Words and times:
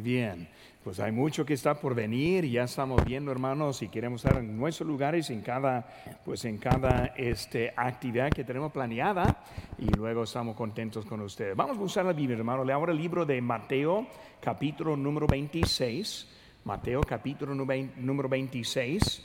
Bien. 0.00 0.48
Pues 0.84 1.00
hay 1.00 1.12
mucho 1.12 1.44
que 1.44 1.54
está 1.54 1.74
por 1.78 1.94
venir 1.94 2.44
ya 2.46 2.64
estamos 2.64 3.04
viendo, 3.04 3.30
hermanos, 3.30 3.82
y 3.82 3.88
queremos 3.88 4.24
estar 4.24 4.40
en 4.40 4.56
nuestros 4.56 4.88
lugares 4.88 5.28
en 5.28 5.42
cada, 5.42 5.86
pues 6.24 6.44
en 6.44 6.56
cada 6.58 7.12
este, 7.16 7.72
actividad 7.76 8.30
que 8.30 8.44
tenemos 8.44 8.72
planeada 8.72 9.44
y 9.76 9.86
luego 9.86 10.22
estamos 10.22 10.56
contentos 10.56 11.04
con 11.04 11.20
ustedes. 11.20 11.54
Vamos 11.56 11.76
a 11.76 11.80
usar 11.80 12.06
la 12.06 12.12
Biblia, 12.12 12.38
hermano. 12.38 12.64
Le 12.64 12.72
abro 12.72 12.92
el 12.92 12.98
libro 12.98 13.26
de 13.26 13.40
Mateo, 13.40 14.06
capítulo 14.40 14.96
número 14.96 15.26
26. 15.26 16.28
Mateo, 16.64 17.00
capítulo 17.02 17.54
número 17.54 18.28
26. 18.28 19.22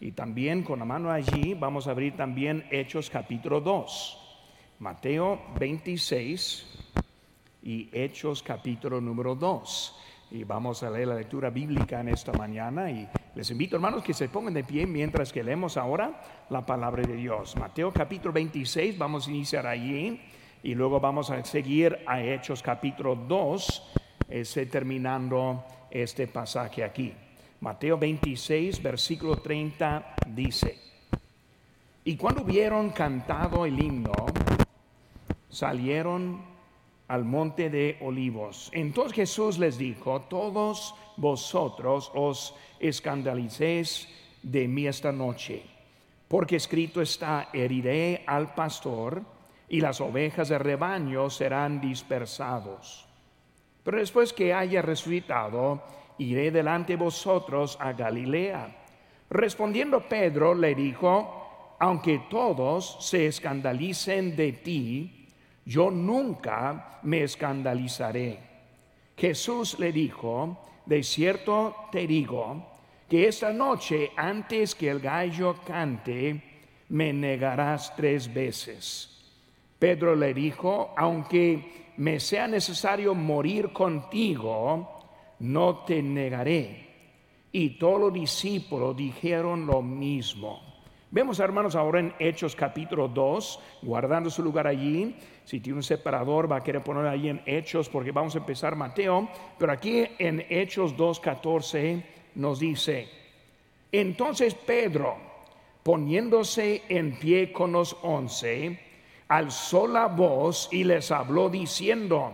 Y 0.00 0.12
también 0.12 0.62
con 0.62 0.78
la 0.78 0.84
mano 0.84 1.10
allí 1.10 1.54
vamos 1.54 1.86
a 1.86 1.92
abrir 1.92 2.16
también 2.16 2.64
Hechos, 2.70 3.10
capítulo 3.10 3.60
2. 3.60 4.22
Mateo 4.78 5.40
26 5.58 6.75
y 7.66 7.90
Hechos, 7.90 8.44
capítulo 8.44 9.00
número 9.00 9.34
2 9.34 9.98
y 10.30 10.44
vamos 10.44 10.84
a 10.84 10.90
leer 10.90 11.08
la 11.08 11.16
lectura 11.16 11.50
bíblica 11.50 12.00
en 12.00 12.10
esta 12.10 12.32
mañana 12.32 12.88
y 12.92 13.08
les 13.34 13.50
invito 13.50 13.74
hermanos 13.74 14.04
que 14.04 14.14
se 14.14 14.28
pongan 14.28 14.54
de 14.54 14.62
pie 14.62 14.86
mientras 14.86 15.32
que 15.32 15.42
leemos 15.42 15.76
ahora 15.76 16.22
la 16.48 16.64
palabra 16.64 17.02
de 17.02 17.16
Dios. 17.16 17.56
Mateo 17.56 17.92
capítulo 17.92 18.32
26, 18.32 18.96
vamos 18.96 19.26
a 19.26 19.30
iniciar 19.32 19.66
allí 19.66 20.20
y 20.62 20.76
luego 20.76 21.00
vamos 21.00 21.30
a 21.30 21.44
seguir 21.44 21.98
a 22.06 22.22
Hechos 22.22 22.62
capítulo 22.62 23.16
2, 23.16 23.82
ese, 24.28 24.66
terminando 24.66 25.64
este 25.90 26.28
pasaje 26.28 26.84
aquí. 26.84 27.12
Mateo 27.60 27.98
26, 27.98 28.80
versículo 28.80 29.38
30 29.38 30.14
dice, 30.28 30.78
y 32.04 32.16
cuando 32.16 32.42
hubieron 32.42 32.90
cantado 32.90 33.66
el 33.66 33.76
himno, 33.76 34.12
salieron 35.48 36.55
al 37.08 37.24
monte 37.24 37.70
de 37.70 37.96
olivos. 38.00 38.70
Entonces 38.72 39.12
Jesús 39.14 39.58
les 39.58 39.78
dijo, 39.78 40.22
todos 40.22 40.94
vosotros 41.16 42.10
os 42.14 42.54
escandalicéis 42.80 44.08
de 44.42 44.68
mí 44.68 44.86
esta 44.86 45.12
noche, 45.12 45.62
porque 46.28 46.56
escrito 46.56 47.00
está, 47.00 47.48
heriré 47.52 48.24
al 48.26 48.54
pastor 48.54 49.22
y 49.68 49.80
las 49.80 50.00
ovejas 50.00 50.48
de 50.48 50.58
rebaño 50.58 51.30
serán 51.30 51.80
dispersados. 51.80 53.06
Pero 53.82 53.98
después 53.98 54.32
que 54.32 54.52
haya 54.52 54.82
resucitado, 54.82 55.82
iré 56.18 56.50
delante 56.50 56.94
de 56.94 57.04
vosotros 57.04 57.76
a 57.80 57.92
Galilea. 57.92 58.84
Respondiendo 59.30 60.00
Pedro 60.08 60.54
le 60.54 60.74
dijo, 60.74 61.76
aunque 61.78 62.22
todos 62.30 62.96
se 63.00 63.26
escandalicen 63.26 64.34
de 64.34 64.52
ti, 64.52 65.25
yo 65.66 65.90
nunca 65.90 67.00
me 67.02 67.24
escandalizaré. 67.24 68.38
Jesús 69.16 69.78
le 69.78 69.92
dijo, 69.92 70.62
de 70.86 71.02
cierto 71.02 71.74
te 71.90 72.06
digo, 72.06 72.64
que 73.08 73.28
esta 73.28 73.52
noche 73.52 74.12
antes 74.16 74.74
que 74.74 74.88
el 74.88 75.00
gallo 75.00 75.56
cante, 75.66 76.42
me 76.88 77.12
negarás 77.12 77.94
tres 77.96 78.32
veces. 78.32 79.12
Pedro 79.78 80.14
le 80.14 80.32
dijo, 80.32 80.94
aunque 80.96 81.92
me 81.96 82.20
sea 82.20 82.46
necesario 82.46 83.14
morir 83.14 83.72
contigo, 83.72 85.08
no 85.40 85.84
te 85.84 86.02
negaré. 86.02 86.86
Y 87.52 87.70
todos 87.78 88.00
los 88.00 88.12
discípulos 88.12 88.96
dijeron 88.96 89.66
lo 89.66 89.82
mismo. 89.82 90.65
Vemos, 91.08 91.38
hermanos, 91.38 91.76
ahora 91.76 92.00
en 92.00 92.12
Hechos 92.18 92.56
capítulo 92.56 93.06
2, 93.06 93.60
guardando 93.82 94.28
su 94.28 94.42
lugar 94.42 94.66
allí. 94.66 95.14
Si 95.44 95.60
tiene 95.60 95.76
un 95.76 95.82
separador, 95.84 96.50
va 96.50 96.56
a 96.56 96.64
querer 96.64 96.82
poner 96.82 97.06
ahí 97.06 97.28
en 97.28 97.42
Hechos, 97.46 97.88
porque 97.88 98.10
vamos 98.10 98.34
a 98.34 98.38
empezar 98.38 98.74
Mateo. 98.74 99.28
Pero 99.56 99.70
aquí 99.70 100.04
en 100.18 100.44
Hechos 100.48 100.96
2.14 100.96 102.02
nos 102.34 102.58
dice, 102.58 103.08
entonces 103.92 104.54
Pedro, 104.54 105.16
poniéndose 105.84 106.82
en 106.88 107.16
pie 107.20 107.52
con 107.52 107.70
los 107.70 107.96
once, 108.02 108.80
alzó 109.28 109.86
la 109.86 110.06
voz 110.06 110.68
y 110.72 110.82
les 110.82 111.12
habló 111.12 111.48
diciendo, 111.48 112.32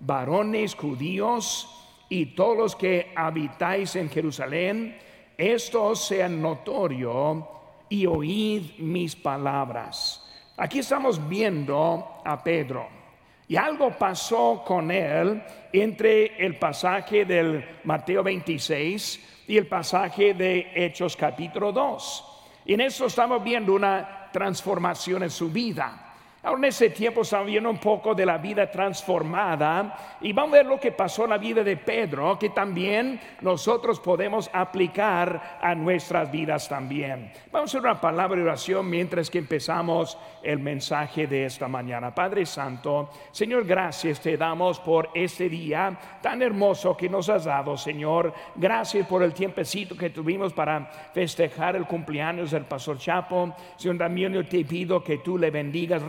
varones 0.00 0.74
judíos 0.74 1.72
y 2.08 2.34
todos 2.34 2.58
los 2.58 2.76
que 2.76 3.12
habitáis 3.14 3.94
en 3.94 4.10
Jerusalén, 4.10 4.98
esto 5.36 5.94
sea 5.94 6.28
notorio 6.28 7.57
y 7.88 8.06
oíd 8.06 8.78
mis 8.78 9.16
palabras. 9.16 10.24
Aquí 10.56 10.80
estamos 10.80 11.26
viendo 11.28 12.20
a 12.24 12.42
Pedro. 12.42 12.88
Y 13.46 13.56
algo 13.56 13.90
pasó 13.96 14.62
con 14.66 14.90
él 14.90 15.42
entre 15.72 16.44
el 16.44 16.58
pasaje 16.58 17.24
del 17.24 17.80
Mateo 17.84 18.22
26 18.22 19.44
y 19.48 19.56
el 19.56 19.66
pasaje 19.66 20.34
de 20.34 20.70
Hechos 20.74 21.16
capítulo 21.16 21.72
2. 21.72 22.24
Y 22.66 22.74
en 22.74 22.82
eso 22.82 23.06
estamos 23.06 23.42
viendo 23.42 23.72
una 23.72 24.28
transformación 24.30 25.22
en 25.22 25.30
su 25.30 25.50
vida. 25.50 26.07
Ahora 26.48 26.60
en 26.60 26.64
ese 26.64 26.88
tiempo 26.88 27.20
estamos 27.20 27.46
viendo 27.46 27.68
un 27.68 27.76
poco 27.76 28.14
de 28.14 28.24
la 28.24 28.38
vida 28.38 28.70
transformada 28.70 30.16
y 30.22 30.32
vamos 30.32 30.54
a 30.54 30.56
ver 30.56 30.64
lo 30.66 30.80
que 30.80 30.92
pasó 30.92 31.24
en 31.24 31.30
la 31.30 31.36
vida 31.36 31.62
de 31.62 31.76
Pedro, 31.76 32.38
que 32.38 32.48
también 32.48 33.20
nosotros 33.42 34.00
podemos 34.00 34.48
aplicar 34.54 35.58
a 35.60 35.74
nuestras 35.74 36.32
vidas 36.32 36.66
también. 36.66 37.30
Vamos 37.52 37.68
a 37.68 37.78
hacer 37.78 37.80
una 37.82 38.00
palabra 38.00 38.38
de 38.38 38.44
oración 38.44 38.88
mientras 38.88 39.28
que 39.28 39.36
empezamos 39.36 40.16
el 40.42 40.58
mensaje 40.60 41.26
de 41.26 41.44
esta 41.44 41.68
mañana. 41.68 42.14
Padre 42.14 42.46
Santo, 42.46 43.10
Señor, 43.30 43.66
gracias 43.66 44.18
te 44.18 44.38
damos 44.38 44.80
por 44.80 45.10
este 45.12 45.50
día 45.50 45.98
tan 46.22 46.40
hermoso 46.40 46.96
que 46.96 47.10
nos 47.10 47.28
has 47.28 47.44
dado, 47.44 47.76
Señor. 47.76 48.32
Gracias 48.56 49.06
por 49.06 49.22
el 49.22 49.34
tiempecito 49.34 49.94
que 49.94 50.08
tuvimos 50.08 50.54
para 50.54 50.86
festejar 51.12 51.76
el 51.76 51.84
cumpleaños 51.84 52.52
del 52.52 52.64
Pastor 52.64 52.96
Chapo. 52.96 53.54
Señor, 53.76 53.98
también 53.98 54.32
yo 54.32 54.46
te 54.46 54.64
pido 54.64 55.04
que 55.04 55.18
tú 55.18 55.36
le 55.36 55.50
bendigas 55.50 56.02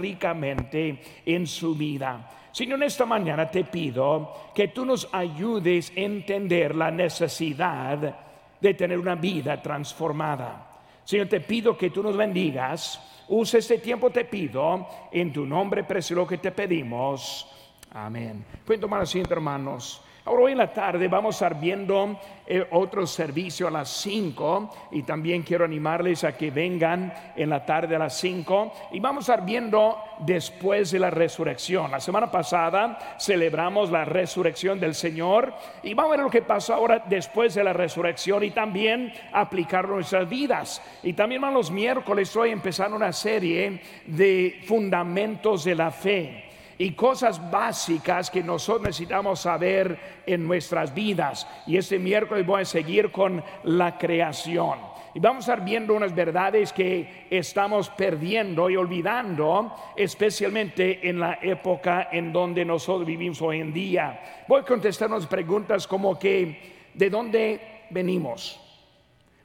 en 1.25 1.47
su 1.47 1.75
vida. 1.75 2.29
Señor, 2.51 2.79
en 2.79 2.83
esta 2.83 3.05
mañana 3.05 3.49
te 3.49 3.63
pido 3.63 4.51
que 4.53 4.69
tú 4.69 4.85
nos 4.85 5.07
ayudes 5.13 5.91
a 5.95 5.99
entender 5.99 6.75
la 6.75 6.91
necesidad 6.91 8.15
de 8.59 8.73
tener 8.73 8.97
una 8.97 9.15
vida 9.15 9.61
transformada. 9.61 10.81
Señor, 11.03 11.27
te 11.27 11.41
pido 11.41 11.77
que 11.77 11.89
tú 11.89 12.03
nos 12.03 12.17
bendigas. 12.17 13.25
Usa 13.29 13.59
este 13.59 13.77
tiempo, 13.77 14.09
te 14.09 14.25
pido, 14.25 14.87
en 15.11 15.31
tu 15.31 15.45
nombre 15.45 15.83
precioso 15.83 16.27
que 16.27 16.37
te 16.39 16.51
pedimos. 16.51 17.47
Amén. 17.91 18.43
Pueden 18.65 18.81
tomar 18.81 19.01
asiento, 19.01 19.33
hermanos. 19.33 20.01
Ahora 20.25 20.43
hoy 20.43 20.51
en 20.51 20.57
la 20.57 20.73
tarde 20.73 21.07
vamos 21.07 21.35
a 21.35 21.45
estar 21.45 21.59
viendo 21.59 22.19
eh, 22.45 22.67
otro 22.71 23.07
servicio 23.07 23.67
a 23.67 23.71
las 23.71 23.89
5 23.89 24.69
y 24.91 25.03
también 25.03 25.43
quiero 25.43 25.63
animarles 25.63 26.25
a 26.25 26.35
que 26.35 26.51
vengan 26.51 27.13
en 27.35 27.49
la 27.49 27.65
tarde 27.65 27.95
a 27.95 27.99
las 27.99 28.17
5 28.19 28.73
y 28.91 28.99
vamos 28.99 29.29
a 29.29 29.33
estar 29.33 29.45
viendo 29.45 29.97
después 30.19 30.91
de 30.91 30.99
la 30.99 31.09
resurrección. 31.09 31.89
La 31.89 32.01
semana 32.01 32.29
pasada 32.29 33.15
celebramos 33.17 33.91
la 33.91 34.03
resurrección 34.03 34.77
del 34.79 34.93
Señor 34.93 35.53
y 35.83 35.93
vamos 35.93 36.13
a 36.13 36.17
ver 36.17 36.25
lo 36.25 36.31
que 36.31 36.41
pasó 36.41 36.73
ahora 36.73 37.03
después 37.07 37.55
de 37.55 37.63
la 37.63 37.73
resurrección 37.73 38.43
y 38.43 38.51
también 38.51 39.13
aplicarlo 39.31 39.91
en 39.91 39.95
nuestras 39.99 40.27
vidas. 40.27 40.81
Y 41.01 41.13
también 41.13 41.41
los 41.53 41.71
miércoles 41.71 42.27
estoy 42.27 42.51
empezando 42.51 42.97
una 42.97 43.13
serie 43.13 43.81
de 44.05 44.59
fundamentos 44.65 45.63
de 45.63 45.75
la 45.75 45.91
fe 45.91 46.48
y 46.79 46.93
cosas 46.93 47.51
básicas 47.51 48.31
que 48.31 48.41
nosotros 48.41 48.87
necesitamos 48.87 49.41
saber 49.41 50.21
en 50.25 50.47
nuestras 50.47 50.93
vidas. 50.93 51.45
Y 51.67 51.75
este 51.75 51.99
miércoles 51.99 52.45
voy 52.47 52.61
a 52.61 52.65
seguir 52.65 53.11
con 53.11 53.43
la 53.65 53.97
creación. 53.97 54.79
Y 55.13 55.19
vamos 55.19 55.49
a 55.49 55.53
estar 55.53 55.65
viendo 55.65 55.93
unas 55.93 56.15
verdades 56.15 56.71
que 56.71 57.27
estamos 57.29 57.89
perdiendo 57.89 58.69
y 58.69 58.77
olvidando, 58.77 59.75
especialmente 59.97 61.09
en 61.09 61.19
la 61.19 61.39
época 61.41 62.07
en 62.13 62.31
donde 62.31 62.63
nosotros 62.63 63.05
vivimos 63.05 63.41
hoy 63.41 63.59
en 63.59 63.73
día. 63.73 64.45
Voy 64.47 64.61
a 64.61 64.65
contestar 64.65 65.09
unas 65.09 65.27
preguntas 65.27 65.85
como 65.85 66.17
que, 66.17 66.87
¿de 66.93 67.09
dónde 67.09 67.87
venimos? 67.89 68.57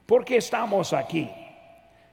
¿Por 0.05 0.23
qué 0.23 0.37
estamos 0.37 0.93
aquí? 0.93 1.29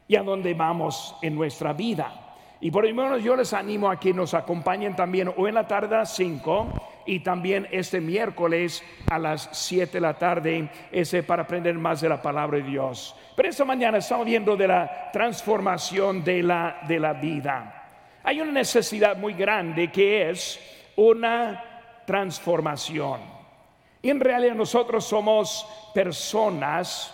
¿Y 0.09 0.17
a 0.17 0.25
dónde 0.25 0.53
vamos 0.55 1.15
en 1.23 1.37
nuestra 1.37 1.73
vida? 1.73 2.22
Y 2.63 2.71
por 2.71 2.89
lo 2.89 2.95
menos 2.95 3.25
yo 3.25 3.35
les 3.35 3.53
animo 3.55 3.91
a 3.91 3.99
que 3.99 4.15
nos 4.15 4.35
acompañen 4.35 4.95
también 4.95 5.35
hoy 5.37 5.49
en 5.49 5.57
la 5.57 5.67
tarde 5.67 5.97
a 5.97 5.99
las 5.99 6.15
5 6.15 7.03
y 7.07 7.19
también 7.19 7.67
este 7.73 8.01
miércoles 8.01 8.85
a 9.11 9.19
las 9.19 9.49
7 9.51 9.91
de 9.95 10.01
la 10.01 10.15
tarde, 10.15 10.71
ese 10.93 11.25
para 11.25 11.43
aprender 11.43 11.75
más 11.75 12.01
de 12.01 12.09
la 12.09 12.23
palabra 12.23 12.59
de 12.59 12.63
Dios. 12.63 13.17
Pero 13.35 13.49
esta 13.49 13.65
mañana 13.65 13.99
estamos 13.99 14.27
viendo 14.27 14.57
de 14.57 14.69
la 14.69 15.11
transformación 15.13 16.23
de 16.23 16.45
la, 16.45 16.79
de 16.87 17.01
la 17.01 17.15
vida. 17.15 17.89
Hay 18.23 18.41
una 18.41 18.53
necesidad 18.53 19.17
muy 19.17 19.35
grande 19.35 19.91
que 19.91 20.31
es 20.31 20.61
una 20.95 22.05
transformación. 22.07 23.23
Y 24.03 24.11
en 24.11 24.21
realidad 24.21 24.55
nosotros 24.55 25.05
somos 25.05 25.67
personas 25.93 27.13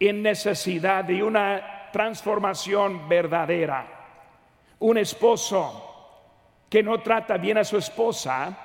en 0.00 0.20
necesidad 0.20 1.04
de 1.04 1.22
una 1.22 1.90
transformación 1.92 3.08
verdadera. 3.08 3.99
Un 4.80 4.98
esposo 4.98 5.86
que 6.68 6.82
no 6.82 7.00
trata 7.00 7.36
bien 7.36 7.58
a 7.58 7.64
su 7.64 7.76
esposa 7.76 8.56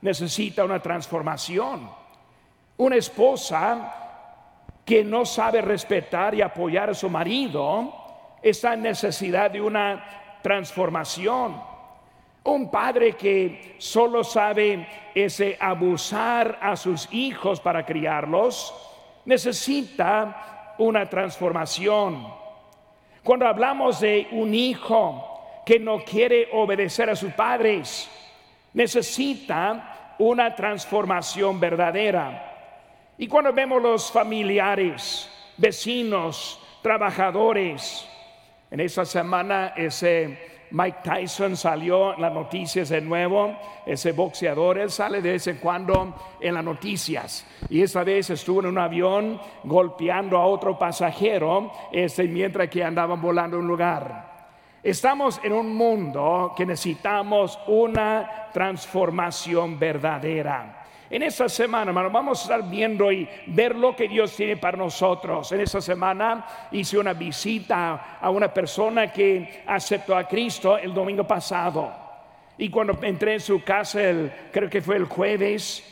necesita 0.00 0.64
una 0.64 0.80
transformación. 0.80 1.90
Una 2.78 2.96
esposa 2.96 3.94
que 4.84 5.04
no 5.04 5.26
sabe 5.26 5.60
respetar 5.60 6.34
y 6.34 6.40
apoyar 6.40 6.90
a 6.90 6.94
su 6.94 7.10
marido 7.10 7.92
está 8.40 8.74
en 8.74 8.82
necesidad 8.82 9.50
de 9.50 9.60
una 9.60 10.38
transformación. 10.42 11.60
Un 12.44 12.70
padre 12.70 13.12
que 13.12 13.74
solo 13.76 14.24
sabe 14.24 14.88
ese 15.14 15.58
abusar 15.60 16.58
a 16.62 16.76
sus 16.76 17.12
hijos 17.12 17.60
para 17.60 17.84
criarlos 17.84 18.74
necesita 19.26 20.74
una 20.78 21.06
transformación. 21.10 22.26
Cuando 23.22 23.46
hablamos 23.46 24.00
de 24.00 24.28
un 24.32 24.54
hijo 24.54 25.27
que 25.68 25.78
no 25.78 26.02
quiere 26.02 26.48
obedecer 26.54 27.10
a 27.10 27.14
sus 27.14 27.30
padres, 27.34 28.08
necesita 28.72 30.14
una 30.18 30.54
transformación 30.54 31.60
verdadera. 31.60 33.12
Y 33.18 33.28
cuando 33.28 33.52
vemos 33.52 33.82
los 33.82 34.10
familiares, 34.10 35.28
vecinos, 35.58 36.58
trabajadores, 36.80 38.08
en 38.70 38.80
esa 38.80 39.04
semana 39.04 39.74
ese 39.76 40.38
Mike 40.70 41.00
Tyson 41.04 41.54
salió 41.54 42.14
en 42.14 42.22
las 42.22 42.32
noticias 42.32 42.88
de 42.88 43.02
nuevo, 43.02 43.54
ese 43.84 44.12
boxeador, 44.12 44.78
él 44.78 44.90
sale 44.90 45.20
de 45.20 45.32
vez 45.32 45.48
en 45.48 45.58
cuando 45.58 46.14
en 46.40 46.54
las 46.54 46.64
noticias. 46.64 47.46
Y 47.68 47.82
esa 47.82 48.04
vez 48.04 48.30
estuvo 48.30 48.60
en 48.60 48.68
un 48.68 48.78
avión 48.78 49.38
golpeando 49.64 50.38
a 50.38 50.46
otro 50.46 50.78
pasajero 50.78 51.70
ese, 51.92 52.24
mientras 52.24 52.70
que 52.70 52.82
andaban 52.82 53.20
volando 53.20 53.58
a 53.58 53.60
un 53.60 53.68
lugar. 53.68 54.27
Estamos 54.82 55.40
en 55.42 55.52
un 55.52 55.74
mundo 55.74 56.54
que 56.56 56.64
necesitamos 56.64 57.58
una 57.66 58.48
transformación 58.52 59.76
verdadera. 59.76 60.84
En 61.10 61.22
esta 61.22 61.48
semana, 61.48 61.90
hermano, 61.90 62.10
vamos 62.10 62.38
a 62.38 62.42
estar 62.42 62.70
viendo 62.70 63.10
y 63.10 63.28
ver 63.46 63.74
lo 63.74 63.96
que 63.96 64.06
Dios 64.06 64.36
tiene 64.36 64.56
para 64.56 64.76
nosotros. 64.76 65.50
En 65.50 65.60
esta 65.60 65.80
semana 65.80 66.46
hice 66.70 66.98
una 66.98 67.14
visita 67.14 68.18
a 68.20 68.30
una 68.30 68.52
persona 68.52 69.10
que 69.10 69.62
aceptó 69.66 70.14
a 70.14 70.28
Cristo 70.28 70.78
el 70.78 70.94
domingo 70.94 71.24
pasado. 71.24 71.92
Y 72.56 72.68
cuando 72.68 72.96
entré 73.02 73.34
en 73.34 73.40
su 73.40 73.64
casa, 73.64 74.00
creo 74.52 74.70
que 74.70 74.82
fue 74.82 74.96
el 74.96 75.06
jueves, 75.06 75.82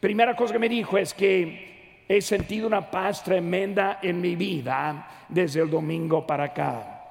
primera 0.00 0.34
cosa 0.34 0.54
que 0.54 0.58
me 0.58 0.68
dijo 0.68 0.98
es 0.98 1.14
que 1.14 2.04
he 2.08 2.20
sentido 2.20 2.66
una 2.66 2.90
paz 2.90 3.22
tremenda 3.22 3.98
en 4.02 4.20
mi 4.20 4.34
vida 4.34 5.06
desde 5.28 5.60
el 5.60 5.70
domingo 5.70 6.26
para 6.26 6.44
acá. 6.44 7.01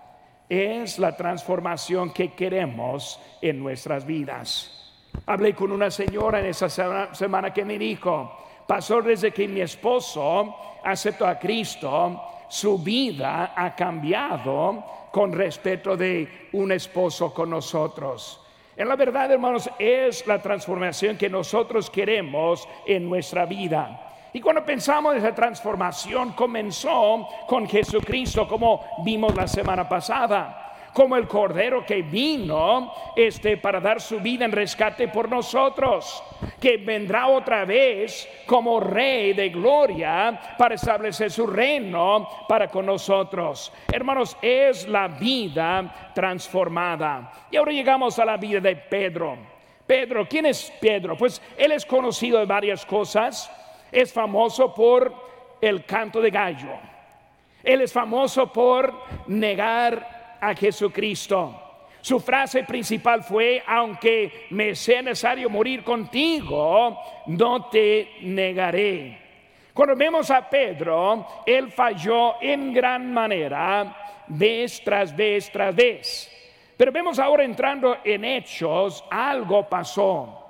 Es 0.51 0.99
la 0.99 1.15
transformación 1.15 2.11
que 2.11 2.33
queremos 2.33 3.17
en 3.41 3.57
nuestras 3.63 4.05
vidas. 4.05 4.91
Hablé 5.25 5.55
con 5.55 5.71
una 5.71 5.89
señora 5.89 6.41
en 6.41 6.47
esa 6.47 6.67
semana 7.13 7.53
que 7.53 7.63
me 7.63 7.79
dijo, 7.79 8.37
pasó 8.67 9.01
desde 9.01 9.31
que 9.31 9.47
mi 9.47 9.61
esposo 9.61 10.53
aceptó 10.83 11.25
a 11.25 11.39
Cristo, 11.39 12.21
su 12.49 12.77
vida 12.79 13.53
ha 13.55 13.73
cambiado 13.73 14.83
con 15.09 15.31
respecto 15.31 15.95
de 15.95 16.49
un 16.51 16.73
esposo 16.73 17.33
con 17.33 17.49
nosotros. 17.49 18.41
En 18.75 18.89
la 18.89 18.97
verdad, 18.97 19.31
hermanos, 19.31 19.69
es 19.79 20.27
la 20.27 20.41
transformación 20.41 21.15
que 21.15 21.29
nosotros 21.29 21.89
queremos 21.89 22.67
en 22.85 23.07
nuestra 23.07 23.45
vida. 23.45 24.10
Y 24.33 24.39
cuando 24.39 24.65
pensamos 24.65 25.13
en 25.13 25.19
esa 25.19 25.35
transformación, 25.35 26.33
comenzó 26.33 27.27
con 27.47 27.67
Jesucristo, 27.67 28.47
como 28.47 28.85
vimos 29.03 29.35
la 29.35 29.47
semana 29.47 29.87
pasada 29.87 30.71
como 30.93 31.15
el 31.15 31.27
cordero 31.27 31.85
que 31.85 32.01
vino 32.01 32.93
este 33.15 33.57
para 33.57 33.79
dar 33.79 34.01
su 34.01 34.19
vida 34.19 34.45
en 34.45 34.51
rescate 34.51 35.07
por 35.07 35.29
nosotros, 35.29 36.23
que 36.59 36.77
vendrá 36.77 37.27
otra 37.27 37.65
vez 37.65 38.27
como 38.45 38.79
rey 38.79 39.33
de 39.33 39.49
gloria 39.49 40.39
para 40.57 40.75
establecer 40.75 41.31
su 41.31 41.47
reino 41.47 42.27
para 42.47 42.67
con 42.67 42.85
nosotros. 42.85 43.71
Hermanos, 43.91 44.37
es 44.41 44.87
la 44.87 45.07
vida 45.07 46.11
transformada. 46.13 47.31
Y 47.49 47.57
ahora 47.57 47.71
llegamos 47.71 48.19
a 48.19 48.25
la 48.25 48.37
vida 48.37 48.59
de 48.59 48.75
Pedro. 48.75 49.37
Pedro, 49.87 50.27
¿quién 50.27 50.45
es 50.45 50.71
Pedro? 50.79 51.17
Pues 51.17 51.41
él 51.57 51.71
es 51.71 51.85
conocido 51.85 52.39
de 52.39 52.45
varias 52.45 52.85
cosas. 52.85 53.49
Es 53.91 54.13
famoso 54.13 54.73
por 54.73 55.13
el 55.61 55.85
canto 55.85 56.21
de 56.21 56.29
gallo. 56.31 56.71
Él 57.63 57.81
es 57.81 57.93
famoso 57.93 58.51
por 58.51 58.93
negar 59.27 60.37
a 60.39 60.55
Jesucristo. 60.55 61.61
Su 62.01 62.19
frase 62.19 62.63
principal 62.63 63.23
fue, 63.23 63.63
aunque 63.67 64.47
me 64.49 64.73
sea 64.73 65.03
necesario 65.03 65.49
morir 65.49 65.83
contigo, 65.83 66.97
no 67.27 67.65
te 67.65 68.13
negaré. 68.21 69.19
Cuando 69.73 69.95
vemos 69.95 70.31
a 70.31 70.49
Pedro, 70.49 71.27
él 71.45 71.71
falló 71.71 72.41
en 72.41 72.73
gran 72.73 73.13
manera, 73.13 74.25
vez 74.27 74.81
tras 74.83 75.15
vez 75.15 75.51
tras 75.51 75.75
vez. 75.75 76.31
Pero 76.75 76.91
vemos 76.91 77.19
ahora 77.19 77.43
entrando 77.43 77.97
en 78.03 78.25
hechos, 78.25 79.03
algo 79.11 79.69
pasó. 79.69 80.40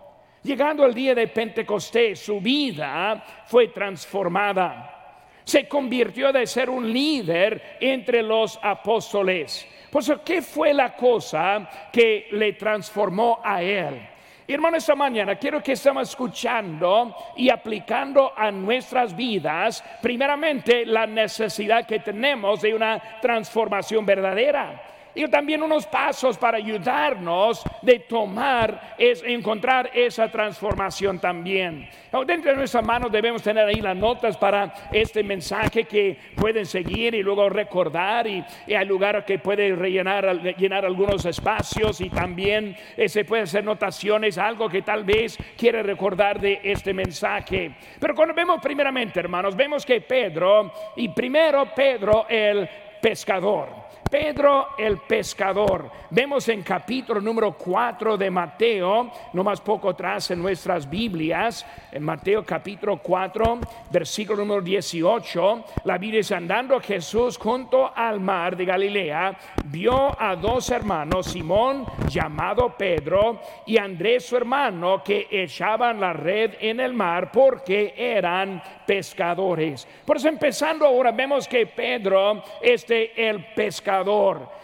Llegando 0.44 0.88
el 0.88 0.94
día 0.96 1.14
de 1.14 1.28
Pentecostés, 1.28 2.20
su 2.20 2.42
vida 2.42 3.24
fue 3.46 3.68
transformada. 3.68 5.20
Se 5.44 5.68
convirtió 5.68 6.32
de 6.32 6.48
ser 6.48 6.68
un 6.68 6.92
líder 6.92 7.78
entre 7.80 8.24
los 8.24 8.60
apóstoles. 8.62 9.68
Por 9.92 10.24
¿qué 10.24 10.42
fue 10.42 10.74
la 10.74 10.96
cosa 10.96 11.70
que 11.92 12.28
le 12.32 12.54
transformó 12.54 13.40
a 13.44 13.62
él? 13.62 14.08
Hermano, 14.48 14.78
esta 14.78 14.96
mañana 14.96 15.36
quiero 15.36 15.62
que 15.62 15.74
estemos 15.74 16.10
escuchando 16.10 17.16
y 17.38 17.50
aplicando 17.50 18.34
a 18.36 18.50
nuestras 18.50 19.16
vidas, 19.16 19.84
primeramente, 20.02 20.88
la 20.88 21.06
necesidad 21.06 21.86
que 21.86 22.00
tenemos 22.00 22.62
de 22.62 22.74
una 22.74 23.00
transformación 23.22 24.06
verdadera 24.06 24.91
y 25.16 25.28
también 25.28 25.62
unos 25.64 25.86
pasos 25.86 26.38
para 26.38 26.58
ayudarnos 26.58 27.64
de 27.82 28.00
tomar, 28.00 28.96
es 28.98 29.24
encontrar 29.24 29.90
esa 29.94 30.30
transformación 30.30 31.20
también. 31.20 31.90
Dentro 32.26 32.52
de 32.52 32.58
nuestras 32.58 32.86
manos 32.86 33.12
debemos 33.12 33.42
tener 33.42 33.66
ahí 33.68 33.82
las 33.82 33.96
notas 33.96 34.38
para 34.38 34.74
este 34.92 35.24
mensaje 35.24 35.86
que 35.86 36.18
pueden 36.36 36.66
seguir 36.66 37.16
y 37.16 37.24
luego 37.24 37.50
recordar 37.50 38.28
y, 38.28 38.44
hay 38.68 38.86
lugar 38.86 39.24
que 39.26 39.40
puede 39.40 39.76
rellenar 39.76 40.42
llenar 40.58 40.86
algunos 40.86 41.26
espacios 41.26 42.02
y 42.02 42.10
también 42.10 42.76
eh, 42.98 43.08
se 43.08 43.26
pueden 43.26 43.44
hacer 43.44 43.64
notaciones, 43.64 44.38
algo 44.38 44.70
que 44.70 44.82
tal 44.82 45.04
vez 45.04 45.38
quiere 45.58 45.84
recordar 45.84 46.40
de 46.40 46.60
este 46.64 46.94
mensaje. 46.94 47.72
Pero 48.00 48.16
cuando 48.16 48.34
vemos 48.34 48.60
primeramente, 48.62 49.20
hermanos, 49.20 49.56
vemos 49.56 49.86
que 49.86 50.02
Pedro, 50.02 50.72
y 50.96 51.10
primero 51.10 51.74
Pedro 51.76 52.26
el 52.28 52.68
pescador, 53.02 53.70
Pedro 54.12 54.68
el 54.78 54.98
pescador. 54.98 55.90
Vemos 56.10 56.50
en 56.50 56.64
capítulo 56.64 57.22
número 57.22 57.54
4 57.54 58.18
de 58.18 58.30
Mateo, 58.30 59.10
no 59.32 59.42
más 59.42 59.62
poco 59.62 59.92
atrás 59.92 60.30
en 60.32 60.42
nuestras 60.42 60.90
Biblias, 60.90 61.66
en 61.94 62.04
Mateo 62.04 62.44
capítulo 62.44 62.98
4, 62.98 63.60
versículo 63.90 64.40
número 64.40 64.62
18, 64.62 65.64
la 65.86 65.98
Biblia 65.98 66.20
dice, 66.20 66.36
andando 66.36 66.78
Jesús 66.82 67.38
junto 67.38 67.90
al 67.96 68.20
mar 68.20 68.58
de 68.58 68.66
Galilea, 68.66 69.38
vio 69.68 70.22
a 70.22 70.36
dos 70.36 70.70
hermanos, 70.72 71.28
Simón 71.28 71.86
llamado 72.10 72.76
Pedro 72.78 73.40
y 73.66 73.78
Andrés 73.78 74.26
su 74.26 74.36
hermano, 74.36 75.02
que 75.02 75.30
echaban 75.32 76.02
la 76.02 76.12
red 76.12 76.56
en 76.60 76.82
el 76.82 76.94
mar 76.94 77.32
porque 77.32 77.94
eran 77.96 78.62
pescadores. 78.86 79.88
Por 80.06 80.18
eso 80.18 80.28
empezando 80.28 80.86
ahora 80.86 81.14
vemos 81.14 81.48
que 81.48 81.66
Pedro, 81.66 82.44
este 82.62 83.30
el 83.30 83.46
pescador, 83.54 84.01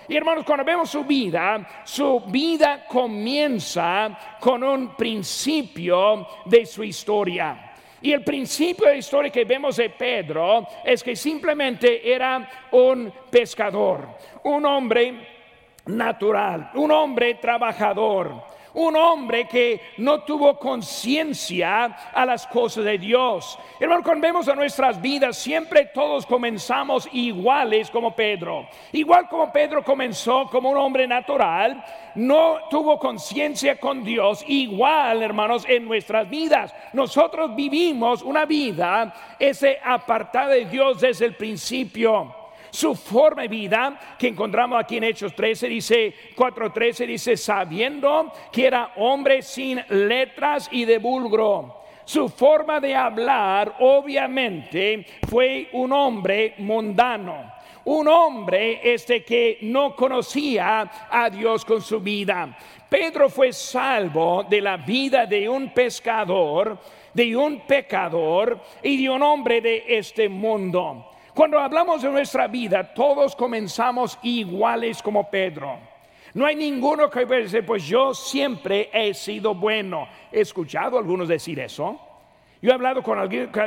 y 0.07 0.15
hermanos, 0.15 0.45
cuando 0.45 0.63
vemos 0.63 0.89
su 0.89 1.03
vida, 1.03 1.83
su 1.83 2.21
vida 2.27 2.85
comienza 2.87 4.37
con 4.39 4.63
un 4.63 4.95
principio 4.95 6.27
de 6.45 6.65
su 6.65 6.83
historia. 6.83 7.73
Y 8.01 8.13
el 8.13 8.23
principio 8.23 8.85
de 8.85 8.93
la 8.93 8.97
historia 8.97 9.31
que 9.31 9.43
vemos 9.43 9.75
de 9.77 9.89
Pedro 9.89 10.67
es 10.83 11.03
que 11.03 11.15
simplemente 11.15 12.09
era 12.13 12.47
un 12.71 13.11
pescador, 13.29 14.07
un 14.43 14.65
hombre 14.65 15.27
natural, 15.87 16.71
un 16.75 16.91
hombre 16.91 17.35
trabajador 17.35 18.56
un 18.77 18.95
hombre 18.95 19.47
que 19.47 19.81
no 19.97 20.21
tuvo 20.21 20.57
conciencia 20.57 21.85
a 22.13 22.25
las 22.25 22.45
cosas 22.45 22.85
de 22.85 22.97
Dios. 22.99 23.57
Hermano, 23.79 24.03
cuando 24.03 24.27
vemos 24.27 24.47
a 24.47 24.55
nuestras 24.55 25.01
vidas, 25.01 25.35
siempre 25.35 25.85
todos 25.85 26.27
comenzamos 26.27 27.09
iguales 27.11 27.89
como 27.89 28.15
Pedro. 28.15 28.67
Igual 28.91 29.27
como 29.27 29.51
Pedro 29.51 29.83
comenzó 29.83 30.47
como 30.51 30.69
un 30.69 30.77
hombre 30.77 31.07
natural, 31.07 31.83
no 32.15 32.59
tuvo 32.69 32.99
conciencia 32.99 33.79
con 33.79 34.03
Dios. 34.03 34.43
Igual, 34.47 35.23
hermanos, 35.23 35.65
en 35.67 35.85
nuestras 35.85 36.29
vidas. 36.29 36.73
Nosotros 36.93 37.55
vivimos 37.55 38.21
una 38.21 38.45
vida 38.45 39.11
ese 39.39 39.79
apartada 39.83 40.49
de 40.49 40.65
Dios 40.65 41.01
desde 41.01 41.25
el 41.25 41.35
principio 41.35 42.36
su 42.69 42.95
forma 42.95 43.43
de 43.43 43.47
vida 43.47 43.99
que 44.17 44.27
encontramos 44.27 44.79
aquí 44.79 44.97
en 44.97 45.05
Hechos 45.05 45.35
13, 45.35 45.67
dice 45.67 46.13
4.13, 46.35 47.05
dice, 47.07 47.37
sabiendo 47.37 48.31
que 48.51 48.67
era 48.67 48.93
hombre 48.97 49.41
sin 49.41 49.83
letras 49.89 50.69
y 50.71 50.85
de 50.85 50.97
vulgro 50.97 51.83
Su 52.05 52.29
forma 52.29 52.79
de 52.79 52.95
hablar 52.95 53.75
obviamente 53.79 55.05
fue 55.29 55.69
un 55.73 55.91
hombre 55.91 56.55
mundano, 56.59 57.51
un 57.85 58.07
hombre 58.07 58.79
este 58.83 59.23
que 59.23 59.59
no 59.61 59.95
conocía 59.95 61.07
a 61.09 61.29
Dios 61.29 61.65
con 61.65 61.81
su 61.81 61.99
vida. 61.99 62.57
Pedro 62.89 63.29
fue 63.29 63.51
salvo 63.51 64.43
de 64.43 64.61
la 64.61 64.77
vida 64.77 65.25
de 65.25 65.49
un 65.49 65.73
pescador, 65.73 66.79
de 67.13 67.35
un 67.35 67.61
pecador 67.61 68.61
y 68.81 69.03
de 69.03 69.09
un 69.09 69.21
hombre 69.21 69.59
de 69.59 69.83
este 69.87 70.29
mundo. 70.29 71.16
Cuando 71.37 71.59
hablamos 71.59 72.01
de 72.01 72.09
nuestra 72.09 72.47
vida, 72.47 72.95
todos 72.95 73.35
comenzamos 73.35 74.17
iguales 74.23 75.03
como 75.03 75.29
Pedro. 75.29 75.77
No 76.33 76.47
hay 76.47 76.55
ninguno 76.55 77.11
que 77.11 77.27
decir, 77.27 77.63
pues 77.63 77.85
yo 77.85 78.11
siempre 78.15 78.89
he 78.91 79.13
sido 79.13 79.53
bueno. 79.53 80.07
He 80.31 80.41
escuchado 80.41 80.97
a 80.97 80.99
algunos 80.99 81.27
decir 81.27 81.59
eso. 81.59 81.99
Yo 82.59 82.71
he 82.71 82.73
hablado 82.73 83.03
con, 83.03 83.19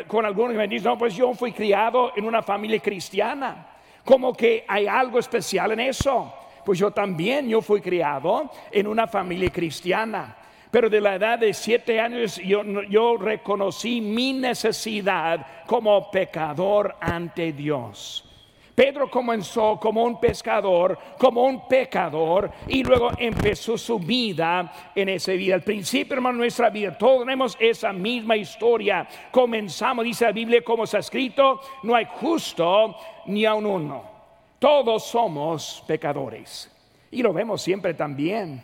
con 0.09 0.27
algunos 0.27 0.51
que 0.51 0.59
me 0.59 0.67
dicen, 0.67 0.91
no, 0.91 0.99
pues 0.99 1.15
yo 1.15 1.33
fui 1.33 1.53
criado 1.53 2.11
en 2.17 2.25
una 2.25 2.43
familia 2.43 2.81
cristiana. 2.81 3.69
Como 4.05 4.33
que 4.33 4.65
hay 4.67 4.89
algo 4.89 5.21
especial 5.21 5.71
en 5.71 5.79
eso. 5.79 6.35
Pues 6.65 6.77
yo 6.77 6.91
también, 6.91 7.49
yo 7.49 7.63
fui 7.63 7.81
criado 7.81 8.51
en 8.73 8.89
una 8.89 9.07
familia 9.07 9.49
cristiana. 9.49 10.40
Pero 10.71 10.89
de 10.89 11.01
la 11.01 11.17
edad 11.17 11.39
de 11.39 11.53
siete 11.53 12.01
años 12.01 12.37
yo, 12.37 13.17
reconocí 13.17 14.01
mi 14.01 14.33
necesidad 14.33 15.65
como 15.67 16.11
pecador 16.11 16.95
ante 17.01 17.53
Dios. 17.53 18.25
Pedro 18.75 19.11
comenzó 19.11 19.79
como 19.79 20.05
un 20.05 20.19
pescador, 20.19 20.97
como 21.19 21.45
un 21.45 21.69
pecador, 21.69 22.51
y 22.67 22.83
luego 22.83 23.11
empezó 23.19 23.77
su 23.77 23.99
vida 23.99 24.91
en 24.95 25.11
esa 25.11 25.33
vida. 25.33 25.57
Al 25.57 25.63
principio, 25.63 26.15
hermano, 26.15 26.39
nuestra 26.39 26.71
vida, 26.71 26.97
todos 26.97 27.21
tenemos 27.21 27.57
esa 27.61 27.93
misma 27.93 28.37
historia. 28.37 29.07
Comenzamos, 29.31 30.05
dice 30.05 30.25
la 30.25 30.33
Biblia, 30.33 30.63
como 30.63 30.85
está 30.85 30.99
escrito, 30.99 31.61
no 31.83 31.95
hay 31.95 32.07
justo 32.07 32.97
ni 33.27 33.45
a 33.45 33.55
uno. 33.55 34.03
Todos 34.59 35.05
somos 35.05 35.85
pecadores. 35.87 36.75
Y 37.11 37.23
lo 37.23 37.35
vemos 37.35 37.61
siempre 37.61 37.93
también, 37.93 38.63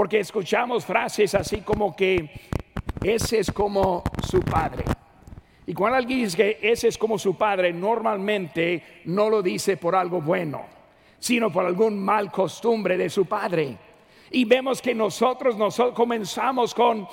porque 0.00 0.20
escuchamos 0.20 0.86
frases 0.86 1.34
así 1.34 1.60
como 1.60 1.94
que 1.94 2.30
ese 3.04 3.40
es 3.40 3.52
como 3.52 4.02
su 4.26 4.40
padre. 4.40 4.82
Y 5.66 5.74
cuando 5.74 5.98
alguien 5.98 6.20
dice 6.20 6.38
que 6.38 6.58
ese 6.72 6.88
es 6.88 6.96
como 6.96 7.18
su 7.18 7.36
padre, 7.36 7.70
normalmente 7.70 9.02
no 9.04 9.28
lo 9.28 9.42
dice 9.42 9.76
por 9.76 9.94
algo 9.94 10.22
bueno, 10.22 10.62
sino 11.18 11.52
por 11.52 11.66
algún 11.66 12.02
mal 12.02 12.32
costumbre 12.32 12.96
de 12.96 13.10
su 13.10 13.26
padre. 13.26 13.76
Y 14.30 14.46
vemos 14.46 14.80
que 14.80 14.94
nosotros, 14.94 15.58
nosotros 15.58 15.94
comenzamos 15.94 16.74
con 16.74 17.06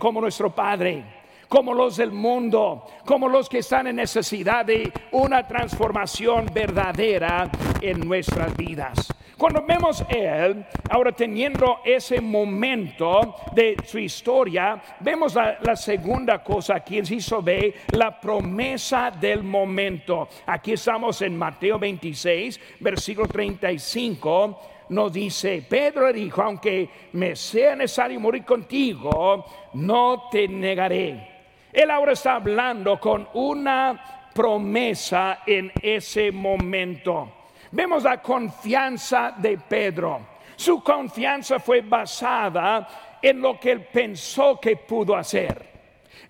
como 0.00 0.20
nuestro 0.20 0.52
padre, 0.52 1.04
como 1.54 1.72
los 1.72 1.98
del 1.98 2.10
mundo, 2.10 2.84
como 3.04 3.28
los 3.28 3.48
que 3.48 3.58
están 3.58 3.86
en 3.86 3.94
necesidad 3.94 4.66
de 4.66 4.92
una 5.12 5.46
transformación 5.46 6.50
verdadera 6.52 7.48
en 7.80 8.00
nuestras 8.00 8.56
vidas. 8.56 9.06
Cuando 9.38 9.64
vemos 9.64 10.04
él, 10.08 10.66
ahora 10.90 11.12
teniendo 11.12 11.78
ese 11.84 12.20
momento 12.20 13.36
de 13.52 13.76
su 13.86 14.00
historia, 14.00 14.82
vemos 14.98 15.36
la, 15.36 15.76
segunda 15.76 16.42
cosa 16.42 16.74
aquí, 16.74 16.98
hizo 16.98 17.40
ve 17.40 17.72
la 17.92 18.20
promesa 18.20 19.12
del 19.12 19.44
momento. 19.44 20.26
Aquí 20.46 20.72
estamos 20.72 21.22
en 21.22 21.38
Mateo 21.38 21.78
26, 21.78 22.58
versículo 22.80 23.28
35 23.28 24.60
nos 24.88 25.12
dice, 25.12 25.64
Pedro 25.68 26.12
dijo, 26.12 26.42
aunque 26.42 26.90
me 27.12 27.36
sea 27.36 27.76
necesario 27.76 28.18
morir 28.18 28.44
contigo, 28.44 29.46
no 29.74 30.28
te 30.32 30.48
negaré. 30.48 31.33
Él 31.74 31.90
ahora 31.90 32.12
está 32.12 32.36
hablando 32.36 33.00
con 33.00 33.28
una 33.34 34.30
promesa 34.32 35.40
en 35.44 35.72
ese 35.82 36.30
momento. 36.30 37.32
Vemos 37.72 38.04
la 38.04 38.22
confianza 38.22 39.34
de 39.36 39.58
Pedro. 39.58 40.20
Su 40.54 40.84
confianza 40.84 41.58
fue 41.58 41.80
basada 41.80 43.18
en 43.20 43.40
lo 43.40 43.58
que 43.58 43.72
él 43.72 43.88
pensó 43.92 44.60
que 44.60 44.76
pudo 44.76 45.16
hacer. 45.16 45.74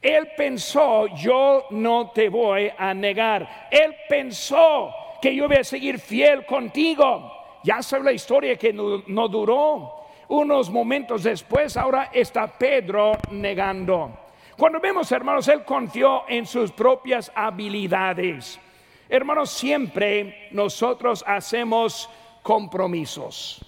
Él 0.00 0.30
pensó, 0.34 1.08
yo 1.08 1.66
no 1.72 2.10
te 2.10 2.30
voy 2.30 2.70
a 2.78 2.94
negar. 2.94 3.68
Él 3.70 3.94
pensó 4.08 4.94
que 5.20 5.34
yo 5.34 5.46
voy 5.46 5.58
a 5.58 5.64
seguir 5.64 5.98
fiel 5.98 6.46
contigo. 6.46 7.32
Ya 7.62 7.82
sabe 7.82 8.04
la 8.04 8.12
historia 8.12 8.56
que 8.56 8.72
no, 8.72 9.02
no 9.08 9.28
duró. 9.28 10.06
Unos 10.28 10.70
momentos 10.70 11.22
después, 11.22 11.76
ahora 11.76 12.08
está 12.14 12.46
Pedro 12.46 13.12
negando. 13.30 14.23
Cuando 14.56 14.78
vemos, 14.78 15.10
hermanos, 15.10 15.48
él 15.48 15.64
confió 15.64 16.28
en 16.28 16.46
sus 16.46 16.70
propias 16.70 17.32
habilidades. 17.34 18.60
Hermanos, 19.08 19.50
siempre 19.50 20.48
nosotros 20.52 21.24
hacemos 21.26 22.08
compromisos. 22.42 23.64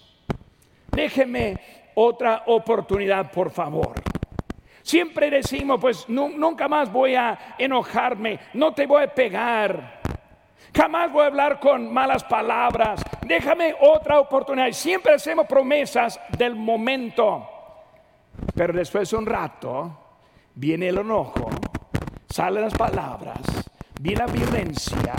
Déjeme 0.91 1.59
otra 1.95 2.45
oportunidad, 2.47 3.33
por 3.33 3.51
favor. 3.51 3.95
Siempre 4.83 5.29
decimos, 5.31 5.81
pues 5.81 6.09
nunca 6.09 6.69
más 6.69 6.93
voy 6.93 7.17
a 7.17 7.57
enojarme, 7.59 8.39
no 8.55 8.73
te 8.73 8.87
voy 8.87 9.03
a 9.03 9.13
pegar, 9.13 10.01
jamás 10.73 11.11
voy 11.11 11.25
a 11.25 11.27
hablar 11.27 11.59
con 11.59 11.93
malas 11.93 12.23
palabras, 12.23 13.03
déjame 13.23 13.75
otra 13.81 14.21
oportunidad. 14.21 14.71
Siempre 14.71 15.15
hacemos 15.15 15.47
promesas 15.47 16.21
del 16.39 16.55
momento, 16.55 17.49
pero 18.55 18.73
después 18.73 19.11
de 19.11 19.17
un 19.17 19.27
rato 19.27 20.06
viene 20.57 20.89
el 20.89 20.99
enojo, 20.99 21.49
salen 22.29 22.63
las 22.63 22.75
palabras 22.75 23.41
vi 24.01 24.15
la 24.15 24.27
violencia 24.27 25.15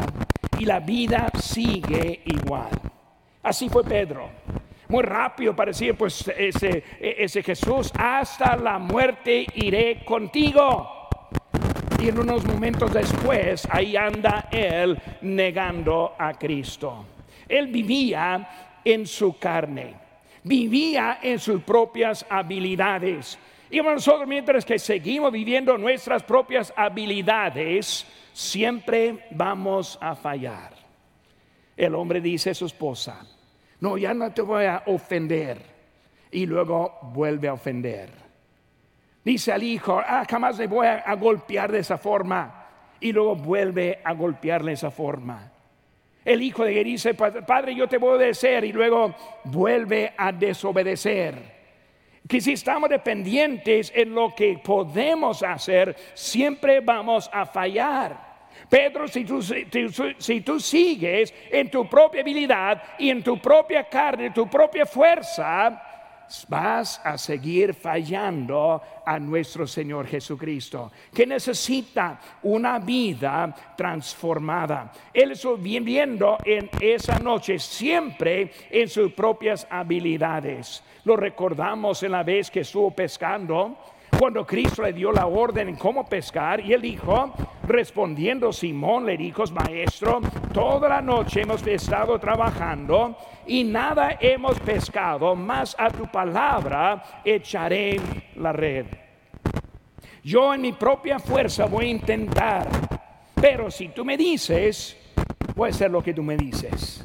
y 0.60 0.66
la 0.66 0.80
vida 0.80 1.30
sigue 1.40 2.22
igual. 2.26 2.70
Así 3.44 3.70
fue 3.70 3.84
Pedro. 3.84 4.30
Muy 4.90 5.04
rápido 5.04 5.56
parecía 5.56 5.94
pues 5.94 6.28
ese, 6.38 6.84
ese 7.00 7.44
Jesús, 7.44 7.92
hasta 7.98 8.56
la 8.56 8.80
muerte 8.80 9.46
iré 9.56 10.04
contigo. 10.06 11.10
Y 12.00 12.10
en 12.10 12.20
unos 12.20 12.46
momentos 12.46 12.94
después, 12.94 13.68
ahí 13.72 13.98
anda 13.98 14.48
él 14.52 14.98
negando 15.22 16.16
a 16.18 16.34
Cristo. 16.34 17.06
Él 17.50 17.68
vivía 17.68 18.80
en 18.86 19.08
su 19.08 19.38
carne, 19.38 19.96
vivía 20.44 21.20
en 21.22 21.40
sus 21.40 21.62
propias 21.64 22.26
habilidades. 22.30 23.38
Y 23.70 23.82
nosotros 23.82 24.28
mientras 24.28 24.66
que 24.66 24.80
seguimos 24.80 25.32
viviendo 25.32 25.78
nuestras 25.78 26.24
propias 26.24 26.74
habilidades, 26.76 28.06
siempre 28.32 29.26
vamos 29.32 29.98
a 30.02 30.16
fallar. 30.16 30.74
El 31.76 31.96
hombre 31.96 32.22
dice 32.22 32.52
a 32.52 32.54
su 32.54 32.66
esposa, 32.66 33.26
no, 33.82 33.98
ya 33.98 34.14
no 34.14 34.32
te 34.32 34.42
voy 34.42 34.66
a 34.66 34.84
ofender. 34.86 35.78
Y 36.32 36.46
luego 36.46 37.00
vuelve 37.14 37.48
a 37.48 37.54
ofender. 37.54 38.10
Dice 39.24 39.52
al 39.52 39.64
hijo, 39.64 40.00
ah, 40.00 40.26
jamás 40.30 40.58
le 40.58 40.68
voy 40.68 40.88
a, 40.88 41.14
golpear 41.16 41.72
de 41.72 41.80
esa 41.80 41.98
forma. 41.98 42.66
Y 43.00 43.12
luego 43.12 43.36
vuelve 43.36 44.00
a 44.04 44.14
golpearle 44.14 44.72
de 44.72 44.76
esa 44.76 44.92
forma. 44.92 45.52
El 46.24 46.42
hijo 46.42 46.64
de 46.64 46.84
dice, 46.84 47.14
padre, 47.14 47.76
yo 47.76 47.88
te 47.88 47.98
voy 47.98 48.14
a 48.14 48.16
obedecer. 48.16 48.64
Y 48.64 48.72
luego 48.72 49.14
vuelve 49.46 50.14
a 50.18 50.32
desobedecer 50.32 51.57
que 52.28 52.42
si 52.42 52.54
estamos 52.54 52.90
dependientes 52.90 53.92
en 53.96 54.14
lo 54.14 54.34
que 54.36 54.60
podemos 54.64 55.44
hacer, 55.44 55.96
siempre 56.14 56.80
vamos 56.82 57.30
a 57.32 57.46
fallar. 57.46 58.28
Pedro, 58.70 59.08
si 59.08 59.24
tú, 59.24 59.42
si, 59.42 60.42
tú, 60.42 60.60
sigues 60.60 61.34
en 61.52 61.72
tu 61.72 61.88
propia 61.88 62.22
habilidad 62.22 62.84
y 63.00 63.10
en 63.10 63.24
tu 63.24 63.40
propia 63.40 63.88
carne, 63.88 64.32
tu 64.32 64.50
propia 64.50 64.86
fuerza, 64.86 65.82
vas 66.50 67.00
a 67.04 67.18
seguir 67.18 67.74
fallando 67.74 68.82
a 69.06 69.20
nuestro 69.20 69.66
Señor 69.66 70.08
Jesucristo, 70.08 70.92
que 71.14 71.26
necesita 71.26 72.20
una 72.44 72.80
vida 72.80 73.56
transformada. 73.78 74.92
Él 75.14 75.32
estuvo 75.32 75.56
viviendo 75.56 76.38
en 76.44 76.70
esa 76.82 77.20
noche 77.20 77.60
siempre 77.60 78.52
en 78.70 78.90
sus 78.90 79.14
propias 79.14 79.66
habilidades. 79.70 80.84
Lo 81.08 81.16
recordamos 81.16 82.04
en 82.04 82.12
la 82.12 82.22
vez 82.22 82.52
que 82.52 82.60
estuvo 82.60 82.92
pescando 82.92 83.78
cuando 84.20 84.46
Cristo 84.46 84.82
le 84.82 84.92
dio 84.92 85.10
la 85.14 85.26
orden 85.26 85.70
en 85.70 85.78
cómo 85.78 86.06
pescar 86.06 86.60
y 86.60 86.74
él 86.74 86.82
dijo, 86.82 87.34
respondiendo 87.66 88.52
Simón 88.52 89.06
le 89.06 89.16
dijo, 89.16 89.46
maestro, 89.54 90.20
toda 90.52 90.90
la 90.90 91.02
noche 91.02 91.44
hemos 91.44 91.66
estado 91.66 92.20
trabajando 92.20 93.16
y 93.46 93.64
nada 93.64 94.18
hemos 94.20 94.60
pescado, 94.60 95.34
más 95.34 95.78
a 95.80 95.90
tu 95.92 96.08
palabra 96.08 97.22
echaré 97.24 98.02
la 98.36 98.52
red. 98.52 98.88
Yo 100.26 100.54
en 100.54 100.60
mi 100.60 100.74
propia 100.74 101.20
fuerza 101.20 101.68
voy 101.68 101.86
a 101.86 101.92
intentar, 101.92 102.68
pero 103.34 103.72
si 103.72 103.88
tú 103.88 104.04
me 104.04 104.18
dices, 104.18 104.98
voy 105.56 105.70
a 105.70 105.72
hacer 105.72 105.90
lo 105.90 106.04
que 106.04 106.14
tú 106.14 106.22
me 106.22 106.36
dices. 106.36 107.02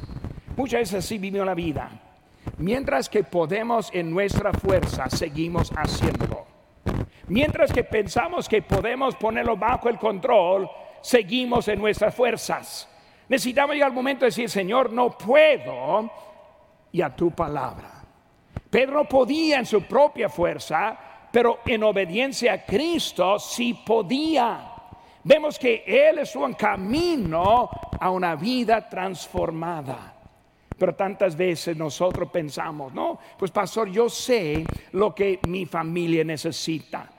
Muchas 0.57 0.81
veces 0.81 1.05
así 1.05 1.17
vivió 1.17 1.45
la 1.45 1.53
vida. 1.53 2.02
Mientras 2.63 3.09
que 3.09 3.25
podemos 3.25 3.89
en 3.93 4.09
nuestra 4.09 4.53
fuerza, 4.53 5.09
seguimos 5.09 5.69
haciéndolo 5.75 6.47
Mientras 7.27 7.73
que 7.73 7.83
pensamos 7.83 8.47
que 8.47 8.61
podemos 8.61 9.15
ponerlo 9.15 9.57
bajo 9.57 9.89
el 9.89 9.97
control, 9.97 10.69
seguimos 11.01 11.67
en 11.67 11.79
nuestras 11.79 12.15
fuerzas. 12.15 12.87
Necesitamos 13.27 13.73
llegar 13.73 13.89
al 13.89 13.95
momento 13.95 14.21
de 14.21 14.27
decir, 14.27 14.49
Señor, 14.49 14.93
no 14.93 15.17
puedo, 15.17 16.09
y 16.91 17.01
a 17.01 17.13
tu 17.13 17.31
palabra. 17.31 18.03
Pedro 18.69 19.03
podía 19.09 19.59
en 19.59 19.65
su 19.65 19.83
propia 19.83 20.29
fuerza, 20.29 20.97
pero 21.31 21.59
en 21.65 21.83
obediencia 21.83 22.53
a 22.53 22.65
Cristo 22.65 23.39
sí 23.39 23.73
podía. 23.85 24.71
Vemos 25.21 25.59
que 25.59 25.83
Él 25.85 26.19
es 26.19 26.33
un 26.33 26.53
camino 26.53 27.69
a 27.99 28.09
una 28.09 28.35
vida 28.35 28.87
transformada. 28.87 30.12
Pero 30.77 30.95
tantas 30.95 31.35
veces 31.35 31.77
nosotros 31.77 32.29
pensamos, 32.31 32.93
no, 32.93 33.19
pues 33.37 33.51
pastor, 33.51 33.89
yo 33.89 34.09
sé 34.09 34.65
lo 34.91 35.13
que 35.13 35.39
mi 35.47 35.65
familia 35.65 36.23
necesita. 36.23 37.09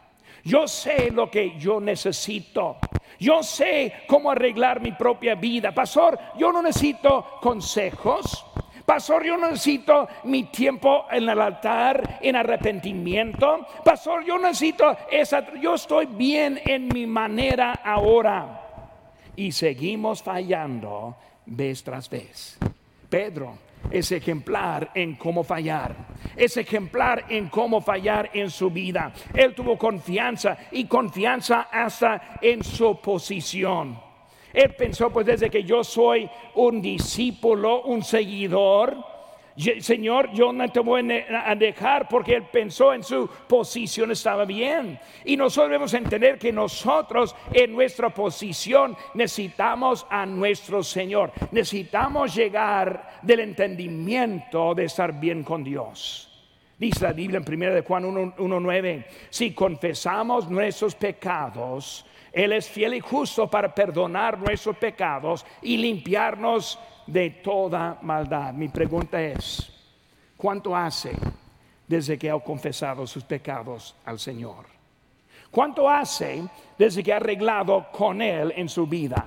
Yo 0.44 0.68
sé 0.68 1.10
lo 1.10 1.30
que 1.30 1.58
yo 1.58 1.80
necesito. 1.80 2.76
Yo 3.18 3.42
sé 3.42 4.04
cómo 4.06 4.30
arreglar 4.30 4.80
mi 4.80 4.92
propia 4.92 5.34
vida. 5.34 5.72
Pastor, 5.72 6.18
yo 6.36 6.52
no 6.52 6.60
necesito 6.60 7.38
consejos. 7.40 8.44
Pastor, 8.84 9.24
yo 9.24 9.38
necesito 9.38 10.06
mi 10.24 10.44
tiempo 10.44 11.06
en 11.10 11.26
el 11.28 11.40
altar 11.40 12.18
en 12.20 12.36
arrepentimiento. 12.36 13.66
Pastor, 13.82 14.24
yo 14.24 14.38
necesito 14.38 14.94
esa, 15.10 15.54
yo 15.54 15.74
estoy 15.74 16.04
bien 16.06 16.60
en 16.66 16.88
mi 16.88 17.06
manera 17.06 17.80
ahora. 17.82 18.60
Y 19.36 19.52
seguimos 19.52 20.22
fallando 20.22 21.16
vez 21.46 21.82
tras 21.82 22.10
vez. 22.10 22.58
Pedro 23.08 23.58
es 23.90 24.10
ejemplar 24.12 24.90
en 24.94 25.14
cómo 25.16 25.44
fallar. 25.44 25.94
Es 26.36 26.56
ejemplar 26.56 27.26
en 27.28 27.48
cómo 27.48 27.80
fallar 27.80 28.30
en 28.32 28.50
su 28.50 28.70
vida. 28.70 29.12
Él 29.32 29.54
tuvo 29.54 29.78
confianza 29.78 30.56
y 30.72 30.86
confianza 30.86 31.68
hasta 31.70 32.38
en 32.40 32.62
su 32.64 33.00
posición. 33.00 33.98
Él 34.52 34.74
pensó, 34.76 35.10
pues 35.10 35.26
desde 35.26 35.50
que 35.50 35.64
yo 35.64 35.82
soy 35.82 36.30
un 36.54 36.80
discípulo, 36.80 37.82
un 37.82 38.04
seguidor, 38.04 39.13
Señor, 39.56 40.32
yo 40.32 40.52
no 40.52 40.68
te 40.68 40.80
voy 40.80 41.08
a 41.30 41.54
dejar 41.54 42.08
porque 42.08 42.34
él 42.34 42.44
pensó 42.50 42.92
en 42.92 43.04
su 43.04 43.28
posición 43.48 44.10
estaba 44.10 44.44
bien. 44.44 44.98
Y 45.24 45.36
nosotros 45.36 45.70
debemos 45.70 45.94
entender 45.94 46.38
que 46.38 46.52
nosotros 46.52 47.36
en 47.52 47.72
nuestra 47.72 48.10
posición 48.10 48.96
necesitamos 49.14 50.06
a 50.10 50.26
nuestro 50.26 50.82
Señor. 50.82 51.32
Necesitamos 51.52 52.34
llegar 52.34 53.20
del 53.22 53.40
entendimiento 53.40 54.74
de 54.74 54.86
estar 54.86 55.20
bien 55.20 55.44
con 55.44 55.62
Dios. 55.62 56.30
Dice 56.76 57.04
la 57.04 57.12
Biblia 57.12 57.40
en 57.44 57.54
1 57.54 57.74
de 57.74 57.82
Juan 57.82 58.04
1.9, 58.04 59.06
si 59.30 59.52
confesamos 59.52 60.50
nuestros 60.50 60.96
pecados, 60.96 62.04
Él 62.32 62.52
es 62.52 62.68
fiel 62.68 62.94
y 62.94 63.00
justo 63.00 63.48
para 63.48 63.72
perdonar 63.72 64.38
nuestros 64.38 64.76
pecados 64.76 65.46
y 65.62 65.76
limpiarnos 65.76 66.78
de 67.06 67.30
toda 67.30 67.98
maldad. 68.02 68.52
Mi 68.52 68.68
pregunta 68.68 69.20
es, 69.20 69.70
¿cuánto 70.36 70.76
hace 70.76 71.12
desde 71.86 72.18
que 72.18 72.30
ha 72.30 72.38
confesado 72.38 73.06
sus 73.06 73.24
pecados 73.24 73.94
al 74.04 74.18
Señor? 74.18 74.66
¿Cuánto 75.50 75.88
hace 75.88 76.42
desde 76.76 77.02
que 77.02 77.12
ha 77.12 77.16
arreglado 77.16 77.86
con 77.92 78.20
Él 78.20 78.52
en 78.56 78.68
su 78.68 78.86
vida? 78.86 79.26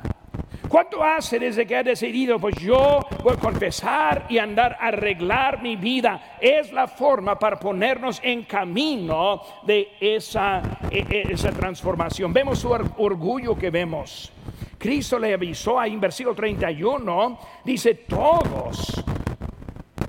¿Cuánto 0.68 1.02
hace 1.02 1.40
desde 1.40 1.66
que 1.66 1.78
ha 1.78 1.84
decidido, 1.84 2.40
pues 2.40 2.56
yo 2.58 3.00
voy 3.24 3.34
a 3.34 3.40
confesar 3.40 4.26
y 4.28 4.38
andar 4.38 4.78
a 4.80 4.88
arreglar 4.88 5.62
mi 5.62 5.78
vida? 5.78 6.38
Es 6.42 6.74
la 6.74 6.88
forma 6.88 7.40
para 7.40 7.58
ponernos 7.58 8.20
en 8.22 8.44
camino 8.44 9.42
de 9.66 9.94
esa, 10.02 10.62
e, 10.92 11.06
e, 11.10 11.34
esa 11.34 11.52
transformación. 11.52 12.34
Vemos 12.34 12.60
su 12.60 12.70
orgullo 12.70 13.58
que 13.58 13.70
vemos. 13.70 14.32
Cristo 14.78 15.18
le 15.18 15.34
avisó 15.34 15.80
ahí 15.80 15.94
en 15.94 16.00
versículo 16.00 16.36
31, 16.36 17.40
dice, 17.64 17.96
todos 17.96 19.04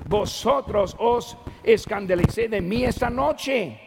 vosotros 0.07 0.95
os 0.99 1.37
escandalicé 1.63 2.49
de 2.49 2.61
mí 2.61 2.85
esta 2.85 3.09
noche. 3.11 3.81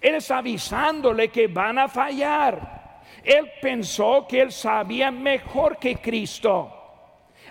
Él 0.00 0.14
está 0.14 0.38
avisándole 0.38 1.28
que 1.28 1.48
van 1.48 1.78
a 1.78 1.88
fallar. 1.88 3.02
Él 3.24 3.50
pensó 3.60 4.26
que 4.28 4.40
él 4.40 4.52
sabía 4.52 5.10
mejor 5.10 5.78
que 5.78 5.96
Cristo. 5.96 6.74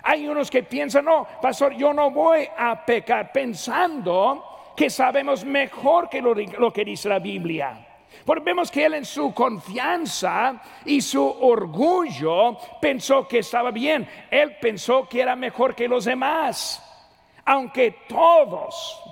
Hay 0.02 0.26
unos 0.26 0.50
que 0.50 0.62
piensan, 0.62 1.04
no, 1.04 1.26
pastor, 1.42 1.74
yo 1.74 1.92
no 1.92 2.10
voy 2.10 2.48
a 2.56 2.84
pecar 2.84 3.32
pensando 3.32 4.72
que 4.76 4.88
sabemos 4.88 5.44
mejor 5.44 6.08
que 6.08 6.22
lo 6.22 6.72
que 6.72 6.84
dice 6.84 7.08
la 7.08 7.18
Biblia. 7.18 7.87
Porque 8.24 8.44
vemos 8.44 8.70
que 8.70 8.84
él 8.84 8.94
en 8.94 9.04
su 9.04 9.32
confianza 9.32 10.60
y 10.84 11.00
su 11.00 11.24
orgullo 11.24 12.58
pensó 12.80 13.26
que 13.26 13.38
estaba 13.38 13.70
bien. 13.70 14.08
Él 14.30 14.56
pensó 14.60 15.08
que 15.08 15.22
era 15.22 15.34
mejor 15.34 15.74
que 15.74 15.88
los 15.88 16.04
demás. 16.04 16.84
Aunque 17.44 18.04
todos, 18.08 19.02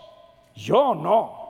yo 0.55 0.95
no. 0.95 1.47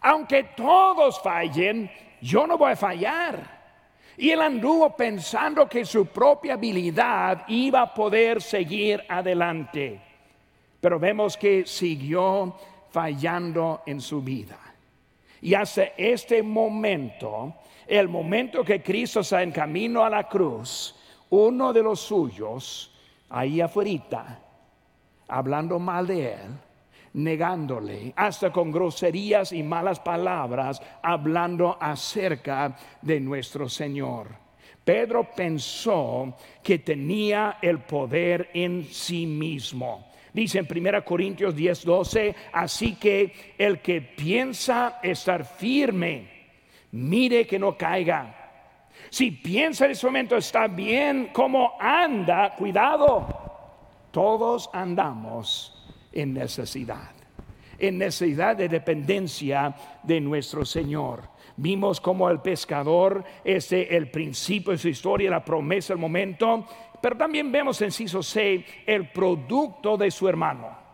Aunque 0.00 0.44
todos 0.56 1.20
fallen, 1.20 1.90
yo 2.20 2.46
no 2.46 2.56
voy 2.56 2.72
a 2.72 2.76
fallar. 2.76 3.54
Y 4.16 4.30
él 4.30 4.40
anduvo 4.40 4.94
pensando 4.96 5.68
que 5.68 5.84
su 5.84 6.06
propia 6.06 6.54
habilidad 6.54 7.44
iba 7.48 7.82
a 7.82 7.92
poder 7.92 8.40
seguir 8.40 9.04
adelante. 9.08 10.00
Pero 10.80 10.98
vemos 10.98 11.36
que 11.36 11.66
siguió 11.66 12.54
fallando 12.90 13.82
en 13.86 14.00
su 14.00 14.22
vida. 14.22 14.63
Y 15.44 15.52
hasta 15.52 15.82
este 15.98 16.42
momento, 16.42 17.56
el 17.86 18.08
momento 18.08 18.64
que 18.64 18.82
Cristo 18.82 19.20
está 19.20 19.42
en 19.42 19.52
camino 19.52 20.02
a 20.02 20.08
la 20.08 20.26
cruz, 20.26 20.96
uno 21.28 21.70
de 21.70 21.82
los 21.82 22.00
suyos, 22.00 22.90
ahí 23.28 23.60
afuera, 23.60 24.40
hablando 25.28 25.78
mal 25.78 26.06
de 26.06 26.32
él, 26.32 26.50
negándole, 27.12 28.14
hasta 28.16 28.50
con 28.50 28.72
groserías 28.72 29.52
y 29.52 29.62
malas 29.62 30.00
palabras, 30.00 30.80
hablando 31.02 31.76
acerca 31.78 32.74
de 33.02 33.20
nuestro 33.20 33.68
Señor. 33.68 34.28
Pedro 34.82 35.28
pensó 35.36 36.38
que 36.62 36.78
tenía 36.78 37.58
el 37.60 37.80
poder 37.80 38.48
en 38.54 38.84
sí 38.84 39.26
mismo. 39.26 40.06
Dice 40.34 40.58
en 40.58 40.66
1 40.68 41.04
Corintios 41.04 41.54
10, 41.54 41.84
12, 41.84 42.34
así 42.52 42.96
que 42.96 43.54
el 43.56 43.80
que 43.80 44.02
piensa 44.02 44.98
estar 45.00 45.44
firme, 45.44 46.28
mire 46.90 47.46
que 47.46 47.56
no 47.56 47.78
caiga. 47.78 48.34
Si 49.10 49.30
piensa 49.30 49.84
en 49.84 49.92
ese 49.92 50.04
momento 50.06 50.36
está 50.36 50.66
bien, 50.66 51.30
como 51.32 51.76
anda, 51.78 52.52
cuidado. 52.56 54.08
Todos 54.10 54.68
andamos 54.72 55.86
en 56.12 56.34
necesidad, 56.34 57.12
en 57.78 57.98
necesidad 57.98 58.56
de 58.56 58.68
dependencia 58.68 59.72
de 60.02 60.20
nuestro 60.20 60.64
Señor. 60.64 61.33
Vimos 61.56 62.00
como 62.00 62.28
el 62.28 62.40
pescador, 62.40 63.22
ese 63.44 63.96
el 63.96 64.10
principio 64.10 64.72
de 64.72 64.78
su 64.78 64.88
historia, 64.88 65.30
la 65.30 65.44
promesa, 65.44 65.92
el 65.92 65.98
momento, 65.98 66.66
pero 67.00 67.16
también 67.16 67.52
vemos 67.52 67.80
en 67.82 67.92
Ciso 67.92 68.22
C 68.22 68.64
el 68.86 69.10
producto 69.10 69.96
de 69.96 70.10
su 70.10 70.28
hermano. 70.28 70.84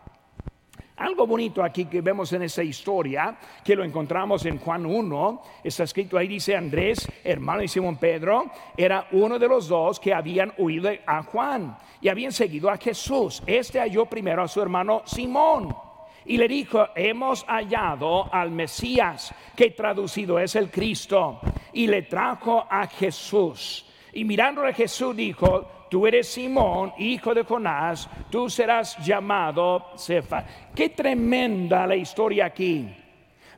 Algo 0.97 1.25
bonito 1.25 1.63
aquí 1.63 1.85
que 1.85 2.01
vemos 2.01 2.31
en 2.33 2.43
esa 2.43 2.61
historia, 2.61 3.35
que 3.65 3.75
lo 3.75 3.83
encontramos 3.83 4.45
en 4.45 4.59
Juan 4.59 4.85
1, 4.85 5.41
está 5.63 5.83
escrito 5.83 6.15
ahí, 6.15 6.27
dice 6.27 6.55
Andrés, 6.55 7.11
hermano 7.23 7.61
de 7.61 7.67
Simón 7.67 7.97
Pedro, 7.97 8.51
era 8.77 9.07
uno 9.13 9.39
de 9.39 9.47
los 9.47 9.67
dos 9.67 9.99
que 9.99 10.13
habían 10.13 10.53
huido 10.59 10.91
a 11.07 11.23
Juan 11.23 11.75
y 12.01 12.09
habían 12.09 12.31
seguido 12.31 12.69
a 12.69 12.77
Jesús. 12.77 13.41
Este 13.47 13.79
halló 13.79 14.05
primero 14.05 14.43
a 14.43 14.47
su 14.47 14.61
hermano 14.61 15.01
Simón 15.05 15.75
y 16.25 16.37
le 16.37 16.47
dijo, 16.47 16.87
hemos 16.95 17.43
hallado 17.45 18.33
al 18.33 18.51
Mesías, 18.51 19.33
que 19.55 19.71
traducido 19.71 20.39
es 20.39 20.55
el 20.55 20.69
Cristo, 20.69 21.39
y 21.73 21.87
le 21.87 22.03
trajo 22.03 22.65
a 22.69 22.87
Jesús. 22.87 23.85
Y 24.13 24.23
mirando 24.23 24.65
a 24.65 24.73
Jesús 24.73 25.15
dijo, 25.15 25.87
tú 25.89 26.05
eres 26.05 26.27
Simón, 26.27 26.93
hijo 26.97 27.33
de 27.33 27.43
Jonás, 27.43 28.09
tú 28.29 28.49
serás 28.49 28.97
llamado 29.05 29.91
Cefa. 29.97 30.45
Qué 30.75 30.89
tremenda 30.89 31.87
la 31.87 31.95
historia 31.95 32.45
aquí. 32.45 32.95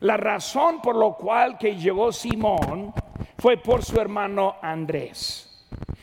La 0.01 0.17
razón 0.17 0.81
por 0.81 0.95
lo 0.95 1.13
cual 1.13 1.57
que 1.57 1.75
llegó 1.75 2.11
Simón 2.11 2.93
fue 3.37 3.57
por 3.57 3.83
su 3.83 3.99
hermano 3.99 4.55
Andrés. 4.61 5.49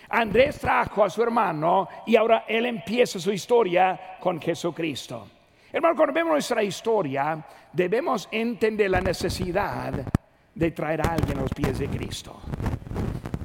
Andrés 0.09 0.59
trajo 0.59 1.05
a 1.05 1.11
su 1.11 1.23
hermano 1.23 1.89
y 2.07 2.17
ahora 2.17 2.45
él 2.49 2.67
empieza 2.67 3.19
su 3.21 3.31
historia 3.31 4.17
con 4.21 4.41
Jesucristo. 4.41 5.29
Hermano, 5.73 5.95
cuando 5.95 6.13
vemos 6.13 6.33
nuestra 6.33 6.63
historia, 6.63 7.45
debemos 7.73 8.29
entender 8.33 8.91
la 8.91 9.01
necesidad 9.01 9.93
de 10.55 10.71
traer 10.73 11.01
a 11.07 11.13
alguien 11.13 11.39
a 11.39 11.43
los 11.43 11.53
pies 11.53 11.79
de 11.79 11.89
Cristo. 11.89 12.41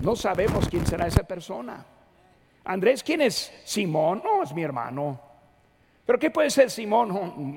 No 0.02 0.16
sabemos 0.16 0.68
quién 0.68 0.86
será 0.86 1.08
esa 1.08 1.24
persona. 1.24 1.86
Andrés, 2.64 3.04
¿quién 3.04 3.22
es 3.22 3.54
Simón? 3.64 4.22
No, 4.24 4.42
es 4.42 4.54
mi 4.54 4.64
hermano. 4.64 5.20
Pero 6.06 6.20
¿qué 6.20 6.32
puede 6.32 6.50
ser 6.50 6.70
Simón? 6.70 7.10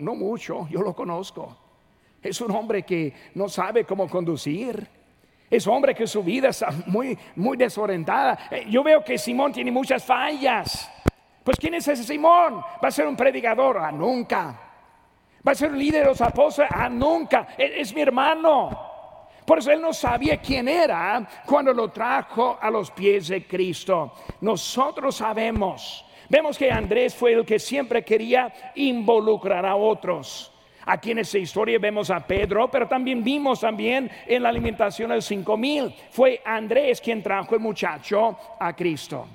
No, 0.03 0.15
mucho, 0.15 0.69
yo 0.71 0.81
lo 0.81 0.95
conozco. 0.95 1.57
Es 2.23 2.41
un 2.41 2.51
hombre 2.51 2.83
que 2.83 3.15
no 3.35 3.49
sabe 3.49 3.85
cómo 3.85 4.09
conducir. 4.09 4.87
Es 5.51 5.67
hombre 5.67 5.95
que 5.95 6.07
su 6.07 6.23
vida 6.23 6.49
está 6.49 6.69
muy, 6.87 7.19
muy 7.37 7.57
desorientada. 7.57 8.39
Eh, 8.51 8.67
yo 8.69 8.83
veo 8.83 9.03
que 9.03 9.17
Simón 9.17 9.53
tiene 9.53 9.71
muchas 9.71 10.05
fallas. 10.05 10.91
Pues 11.49 11.57
¿quién 11.59 11.73
es 11.73 11.89
ese 11.89 12.05
Simón? 12.05 12.63
¿Va 12.85 12.89
a 12.89 12.91
ser 12.91 13.07
un 13.07 13.17
predicador? 13.17 13.79
Ah, 13.79 13.91
nunca. 13.91 14.55
¿Va 15.49 15.53
a 15.53 15.55
ser 15.55 15.71
un 15.71 15.79
líder 15.79 16.03
de 16.03 16.09
los 16.11 16.21
apóstoles? 16.21 16.71
Ah, 16.71 16.91
nunca. 16.91 17.49
E, 17.57 17.81
es 17.81 17.95
mi 17.95 18.03
hermano. 18.03 18.69
Por 19.47 19.59
eso 19.59 19.71
él 19.71 19.81
no 19.81 19.95
sabía 19.95 20.37
quién 20.43 20.69
era 20.69 21.27
cuando 21.47 21.73
lo 21.73 21.89
trajo 21.89 22.59
a 22.61 22.71
los 22.71 22.91
pies 22.91 23.29
de 23.29 23.47
Cristo. 23.47 24.13
Nosotros 24.43 25.17
sabemos. 25.17 26.05
Vemos 26.29 26.59
que 26.59 26.71
Andrés 26.71 27.15
fue 27.15 27.33
el 27.33 27.47
que 27.47 27.59
siempre 27.59 28.05
quería 28.05 28.53
involucrar 28.75 29.65
a 29.65 29.75
otros. 29.75 30.53
Aquí 30.85 31.13
en 31.13 31.21
esta 31.21 31.39
historia 31.39 31.79
vemos 31.79 32.11
a 32.11 32.27
Pedro, 32.27 32.71
pero 32.71 32.87
también 32.87 33.25
vimos 33.25 33.61
también 33.61 34.11
en 34.27 34.43
la 34.43 34.51
alimentación 34.51 35.09
del 35.09 35.23
cinco 35.23 35.57
mil. 35.57 35.95
Fue 36.11 36.43
Andrés 36.45 37.01
quien 37.01 37.23
trajo 37.23 37.55
el 37.55 37.63
muchacho 37.63 38.37
a 38.61 38.77
Cristo. 38.77 39.27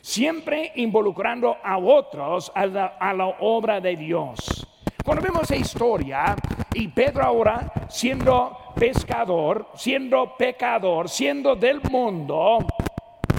Siempre 0.00 0.72
involucrando 0.76 1.56
a 1.62 1.78
otros 1.78 2.50
a 2.54 2.66
la, 2.66 2.96
la 3.14 3.26
obra 3.40 3.80
de 3.80 3.96
Dios. 3.96 4.66
Cuando 5.04 5.22
vemos 5.22 5.42
esa 5.42 5.56
historia 5.56 6.36
y 6.74 6.88
Pedro 6.88 7.24
ahora 7.24 7.72
siendo 7.88 8.56
pescador, 8.74 9.68
siendo 9.74 10.36
pecador, 10.36 11.08
siendo 11.08 11.56
del 11.56 11.80
mundo, 11.90 12.66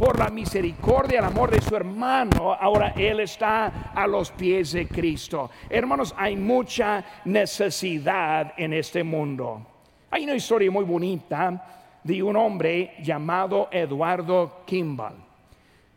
por 0.02 0.18
la 0.18 0.30
misericordia, 0.30 1.20
el 1.20 1.26
amor 1.26 1.52
de 1.52 1.62
su 1.62 1.76
hermano, 1.76 2.54
ahora 2.54 2.94
él 2.98 3.20
está 3.20 3.92
a 3.94 4.08
los 4.08 4.32
pies 4.32 4.72
de 4.72 4.88
Cristo. 4.88 5.52
Hermanos, 5.70 6.16
hay 6.18 6.36
mucha 6.36 7.06
necesidad 7.26 8.54
en 8.58 8.74
este 8.74 9.04
mundo. 9.04 9.62
Hay 10.10 10.24
una 10.24 10.34
historia 10.34 10.72
muy 10.72 10.86
bonita 10.86 12.00
de 12.04 12.24
un 12.24 12.36
hombre 12.36 12.96
llamado 13.04 13.70
Eduardo 13.72 14.64
Kimball. 14.66 15.31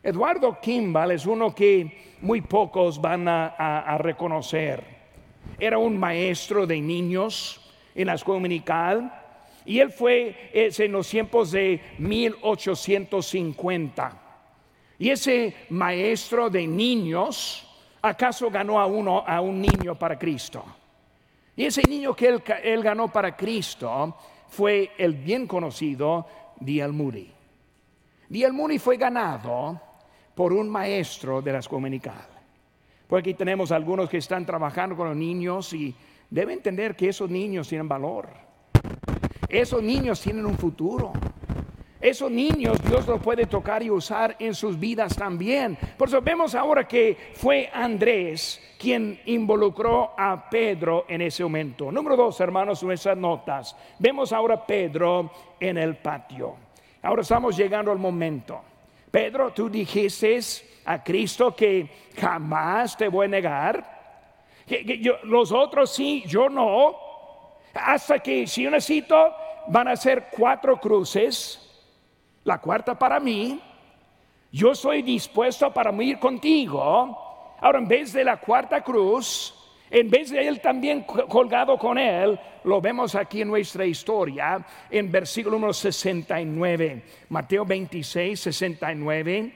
Eduardo 0.05 0.61
Kimball 0.61 1.11
es 1.13 1.25
uno 1.25 1.55
que 1.55 2.19
muy 2.21 2.43
pocos 2.43 3.01
van 3.01 3.27
a, 3.27 3.97
reconocer. 3.99 4.85
Era 5.59 5.79
un 5.79 5.99
maestro 5.99 6.67
de 6.67 6.79
niños 6.79 7.59
en 7.95 8.09
la 8.09 8.15
escuela 8.15 8.37
dominical 8.37 9.11
y 9.65 9.79
él 9.79 9.91
fue 9.91 10.51
en 10.53 10.93
los 10.93 11.09
tiempos 11.09 11.53
de 11.53 11.81
1850. 11.97 14.21
Y 14.99 15.09
ese 15.09 15.55
maestro 15.71 16.51
de 16.51 16.67
niños, 16.67 17.67
¿acaso 18.03 18.51
ganó 18.51 18.79
a 18.79 18.85
uno, 18.85 19.25
a 19.27 19.41
un 19.41 19.59
niño 19.59 19.99
para 19.99 20.19
Cristo? 20.19 20.63
Y 21.57 21.65
ese 21.65 21.81
niño 21.89 22.15
que 22.15 22.43
él, 22.63 22.83
ganó 22.83 23.11
para 23.11 23.35
Cristo 23.35 24.19
fue 24.49 24.91
el 24.99 25.15
bien 25.15 25.47
conocido 25.47 26.27
D.L. 26.61 26.93
Moody. 26.93 27.33
D.L. 28.29 28.53
Moody 28.53 28.79
fue 28.79 28.99
ganado 28.99 29.94
por 30.35 30.53
un 30.53 30.69
maestro 30.69 31.41
de 31.41 31.53
la 31.53 31.61
dominical. 31.61 32.27
Porque 33.07 33.31
aquí 33.31 33.35
tenemos 33.35 33.71
algunos 33.73 34.09
que 34.09 34.19
están 34.19 34.45
trabajando 34.47 34.97
con 34.97 35.09
los 35.09 35.17
niños 35.17 35.73
y 35.73 35.95
deben 36.31 36.59
entender 36.59 36.97
que 36.97 37.09
esos 37.09 37.31
niños 37.31 37.69
tienen 37.69 37.89
valor. 37.89 38.29
Esos 39.49 39.83
niños 39.83 40.21
tienen 40.21 40.47
un 40.47 40.57
futuro. 40.57 41.13
Esos 42.01 42.31
niños 42.31 42.79
Dios 42.87 43.07
los 43.07 43.21
puede 43.23 43.47
tocar 43.47 43.83
y 43.83 43.91
usar 43.91 44.37
en 44.39 44.55
sus 44.55 44.79
vidas 44.79 45.17
también. 45.17 45.79
Por 45.97 46.09
eso 46.09 46.21
vemos 46.21 46.55
ahora 46.55 46.87
que 46.87 47.17
fue 47.35 47.71
Andrés 47.73 48.61
quien 48.79 49.21
involucró 49.25 50.13
a 50.19 50.51
Pedro 50.51 51.07
en 51.09 51.23
ese 51.23 51.43
momento. 51.43 51.91
Número 51.91 52.17
dos, 52.17 52.39
hermanos, 52.41 52.83
nuestras 52.83 53.17
notas. 53.17 53.75
Vemos 53.99 54.33
ahora 54.33 54.67
Pedro 54.67 55.31
en 55.59 55.79
el 55.79 55.97
patio. 55.97 56.57
Ahora 57.03 57.23
estamos 57.23 57.57
llegando 57.57 57.91
al 57.91 57.99
momento. 57.99 58.61
Pedro, 59.15 59.53
tú 59.53 59.71
dijiste 59.71 60.41
a 60.85 61.01
Cristo 61.05 61.55
que 61.55 61.89
jamás 62.19 62.97
te 62.97 63.07
voy 63.07 63.27
a 63.27 63.29
negar. 63.29 64.65
los 65.23 65.53
otros 65.53 65.95
sí, 65.95 66.25
yo 66.27 66.49
no. 66.49 66.97
Hasta 67.73 68.19
que 68.19 68.45
si 68.49 68.65
yo 68.65 68.73
necesito, 68.73 69.33
van 69.69 69.87
a 69.87 69.95
ser 69.95 70.31
cuatro 70.37 70.81
cruces, 70.81 71.61
la 72.43 72.61
cuarta 72.61 72.99
para 72.99 73.21
mí. 73.21 73.61
Yo 74.51 74.75
soy 74.75 75.01
dispuesto 75.03 75.73
para 75.73 75.93
ir 76.03 76.19
contigo. 76.19 77.55
Ahora, 77.61 77.79
en 77.79 77.87
vez 77.87 78.13
de 78.13 78.25
la 78.25 78.39
cuarta 78.39 78.83
cruz, 78.83 79.54
en 79.91 80.11
vez 80.11 80.31
de 80.31 80.47
él 80.47 80.61
también 80.61 81.03
colgado 81.03 81.79
con 81.79 81.99
él, 81.99 82.39
lo 82.65 82.81
vemos 82.81 83.15
aquí 83.15 83.43
en 83.43 83.49
nuestra 83.49 83.85
historia, 83.85 84.65
en 84.91 85.11
versículo 85.11 85.57
número 85.57 85.73
69, 85.73 87.03
Mateo 87.29 87.65
26, 87.65 88.41
69. 88.41 89.53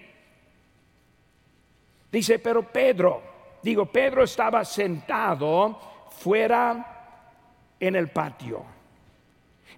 Dice, 2.11 2.39
pero 2.39 2.63
Pedro, 2.63 3.23
digo, 3.63 3.87
Pedro 3.87 4.25
estaba 4.25 4.65
sentado 4.65 5.79
fuera 6.11 6.99
en 7.81 7.97
el 7.97 8.09
patio. 8.09 8.65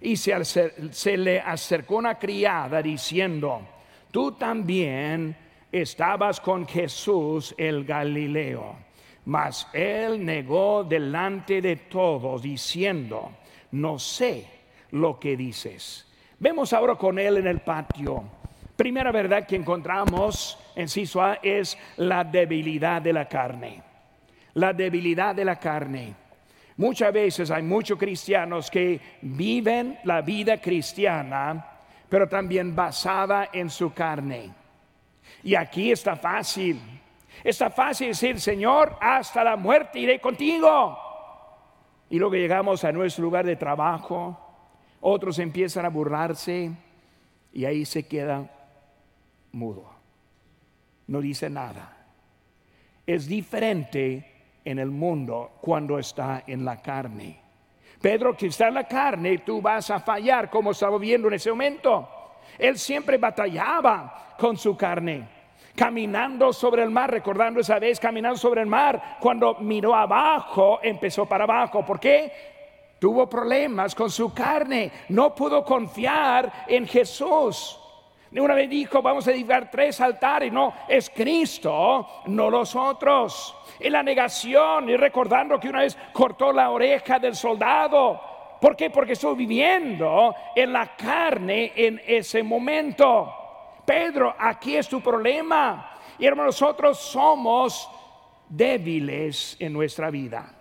Y 0.01 0.15
se, 0.17 1.17
le 1.17 1.39
acercó 1.39 1.97
una 1.97 2.17
criada 2.17 2.81
diciendo, 2.81 3.61
tú 4.09 4.31
también 4.31 5.35
estabas 5.71 6.39
con 6.39 6.67
Jesús 6.67 7.53
el 7.57 7.85
Galileo. 7.85 8.77
Mas 9.25 9.67
él 9.73 10.25
negó 10.25 10.83
delante 10.83 11.61
de 11.61 11.75
todos 11.75 12.41
diciendo, 12.41 13.31
no 13.71 13.99
sé 13.99 14.47
lo 14.91 15.19
que 15.19 15.37
dices. 15.37 16.07
Vemos 16.39 16.73
ahora 16.73 16.95
con 16.95 17.19
él 17.19 17.37
en 17.37 17.47
el 17.47 17.59
patio. 17.59 18.23
Primera 18.75 19.11
verdad 19.11 19.45
que 19.45 19.55
encontramos 19.55 20.57
en 20.75 20.89
Sisua 20.89 21.39
es 21.43 21.77
la 21.97 22.23
debilidad 22.23 23.01
de 23.01 23.13
la 23.13 23.27
carne. 23.27 23.83
La 24.55 24.73
debilidad 24.73 25.35
de 25.35 25.45
la 25.45 25.57
carne. 25.57 26.15
Muchas 26.77 27.13
veces 27.13 27.51
hay 27.51 27.61
muchos 27.61 27.99
cristianos 27.99 28.71
que 28.71 28.99
viven 29.21 29.99
la 30.03 30.21
vida 30.21 30.57
cristiana, 30.57 31.63
pero 32.09 32.27
también 32.27 32.75
basada 32.75 33.49
en 33.53 33.69
su 33.69 33.93
carne. 33.93 34.49
Y 35.43 35.53
aquí 35.53 35.91
está 35.91 36.15
fácil. 36.15 36.79
Está 37.43 37.69
fácil 37.69 38.09
decir, 38.09 38.39
Señor, 38.39 38.97
hasta 38.99 39.43
la 39.43 39.55
muerte 39.55 39.99
iré 39.99 40.19
contigo. 40.19 40.97
Y 42.09 42.19
luego 42.19 42.35
llegamos 42.35 42.83
a 42.83 42.91
nuestro 42.91 43.23
lugar 43.23 43.45
de 43.45 43.55
trabajo, 43.55 44.37
otros 44.99 45.39
empiezan 45.39 45.85
a 45.85 45.89
burlarse 45.89 46.71
y 47.53 47.65
ahí 47.65 47.85
se 47.85 48.07
queda 48.07 48.49
mudo. 49.53 49.89
No 51.07 51.21
dice 51.21 51.49
nada. 51.49 51.97
Es 53.05 53.27
diferente 53.27 54.59
en 54.63 54.79
el 54.79 54.91
mundo 54.91 55.57
cuando 55.61 55.97
está 55.97 56.43
en 56.45 56.63
la 56.63 56.81
carne. 56.81 57.39
Pedro, 58.01 58.35
que 58.35 58.47
está 58.47 58.67
en 58.67 58.75
la 58.75 58.87
carne, 58.87 59.39
tú 59.39 59.61
vas 59.61 59.89
a 59.89 59.99
fallar 59.99 60.49
como 60.49 60.71
estaba 60.71 60.97
viendo 60.97 61.27
en 61.27 61.35
ese 61.35 61.49
momento. 61.49 62.07
Él 62.57 62.77
siempre 62.77 63.17
batallaba 63.17 64.35
con 64.37 64.57
su 64.57 64.75
carne, 64.75 65.27
caminando 65.75 66.53
sobre 66.53 66.83
el 66.83 66.91
mar, 66.91 67.11
recordando 67.11 67.59
esa 67.59 67.79
vez 67.79 67.99
caminando 67.99 68.37
sobre 68.37 68.61
el 68.61 68.67
mar, 68.67 69.17
cuando 69.19 69.55
miró 69.59 69.95
abajo, 69.95 70.79
empezó 70.81 71.25
para 71.25 71.43
abajo. 71.43 71.85
¿Por 71.85 71.99
qué? 71.99 72.31
Tuvo 72.99 73.27
problemas 73.27 73.95
con 73.95 74.11
su 74.11 74.33
carne, 74.33 74.91
no 75.09 75.33
pudo 75.33 75.63
confiar 75.63 76.65
en 76.67 76.87
Jesús. 76.87 77.77
Una 78.39 78.53
vez 78.53 78.69
dijo, 78.69 79.01
vamos 79.01 79.27
a 79.27 79.31
edificar 79.31 79.69
tres 79.69 79.99
altares, 79.99 80.53
no, 80.53 80.73
es 80.87 81.09
Cristo, 81.09 82.07
no 82.27 82.49
los 82.49 82.75
otros. 82.75 83.55
En 83.79 83.91
la 83.91 84.03
negación 84.03 84.89
y 84.89 84.95
recordando 84.95 85.59
que 85.59 85.67
una 85.67 85.79
vez 85.79 85.97
cortó 86.13 86.53
la 86.53 86.69
oreja 86.69 87.19
del 87.19 87.35
soldado. 87.35 88.21
¿Por 88.61 88.75
qué? 88.75 88.89
Porque 88.89 89.13
estoy 89.13 89.35
viviendo 89.35 90.33
en 90.55 90.71
la 90.71 90.95
carne 90.95 91.73
en 91.75 92.01
ese 92.05 92.43
momento. 92.43 93.40
Pedro, 93.91 94.33
aquí 94.39 94.77
es 94.77 94.87
tu 94.87 95.01
problema. 95.01 95.99
Y 96.17 96.25
hermanos, 96.25 96.61
nosotros 96.61 96.97
somos 96.97 97.89
débiles 98.47 99.57
en 99.59 99.73
nuestra 99.73 100.09
vida. 100.09 100.55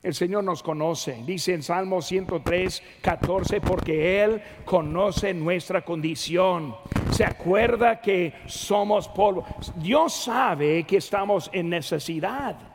El 0.00 0.14
Señor 0.14 0.44
nos 0.44 0.62
conoce, 0.62 1.24
dice 1.26 1.54
en 1.54 1.62
Salmo 1.64 2.00
103, 2.00 2.82
14, 3.02 3.60
porque 3.60 4.22
Él 4.22 4.40
conoce 4.64 5.34
nuestra 5.34 5.84
condición. 5.84 6.76
Se 7.10 7.24
acuerda 7.24 8.00
que 8.00 8.32
somos 8.46 9.08
polvo. 9.08 9.44
Dios 9.74 10.12
sabe 10.12 10.84
que 10.84 10.98
estamos 10.98 11.50
en 11.52 11.68
necesidad. 11.68 12.71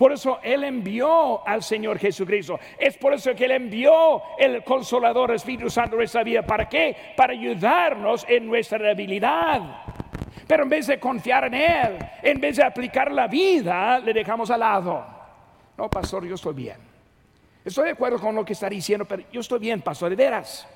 Por 0.00 0.12
eso 0.12 0.38
Él 0.42 0.64
envió 0.64 1.46
al 1.46 1.62
Señor 1.62 1.98
Jesucristo. 1.98 2.58
Es 2.78 2.96
por 2.96 3.12
eso 3.12 3.34
que 3.34 3.44
Él 3.44 3.50
envió 3.50 4.22
el 4.38 4.64
consolador 4.64 5.32
Espíritu 5.32 5.68
Santo 5.68 5.92
en 5.92 5.98
nuestra 5.98 6.24
vida. 6.24 6.40
¿Para 6.40 6.66
qué? 6.66 6.96
Para 7.14 7.34
ayudarnos 7.34 8.24
en 8.26 8.46
nuestra 8.46 8.78
debilidad. 8.78 9.60
Pero 10.46 10.62
en 10.62 10.70
vez 10.70 10.86
de 10.86 10.98
confiar 10.98 11.44
en 11.44 11.54
Él, 11.54 11.98
en 12.22 12.40
vez 12.40 12.56
de 12.56 12.62
aplicar 12.62 13.12
la 13.12 13.26
vida, 13.26 13.98
le 13.98 14.14
dejamos 14.14 14.50
al 14.50 14.60
lado. 14.60 15.04
No, 15.76 15.90
pastor, 15.90 16.24
yo 16.24 16.36
estoy 16.36 16.54
bien. 16.54 16.78
Estoy 17.62 17.84
de 17.84 17.90
acuerdo 17.90 18.18
con 18.18 18.34
lo 18.34 18.42
que 18.42 18.54
está 18.54 18.70
diciendo, 18.70 19.04
pero 19.04 19.24
yo 19.30 19.42
estoy 19.42 19.58
bien, 19.58 19.82
pastor, 19.82 20.08
de 20.08 20.16
veras. 20.16 20.66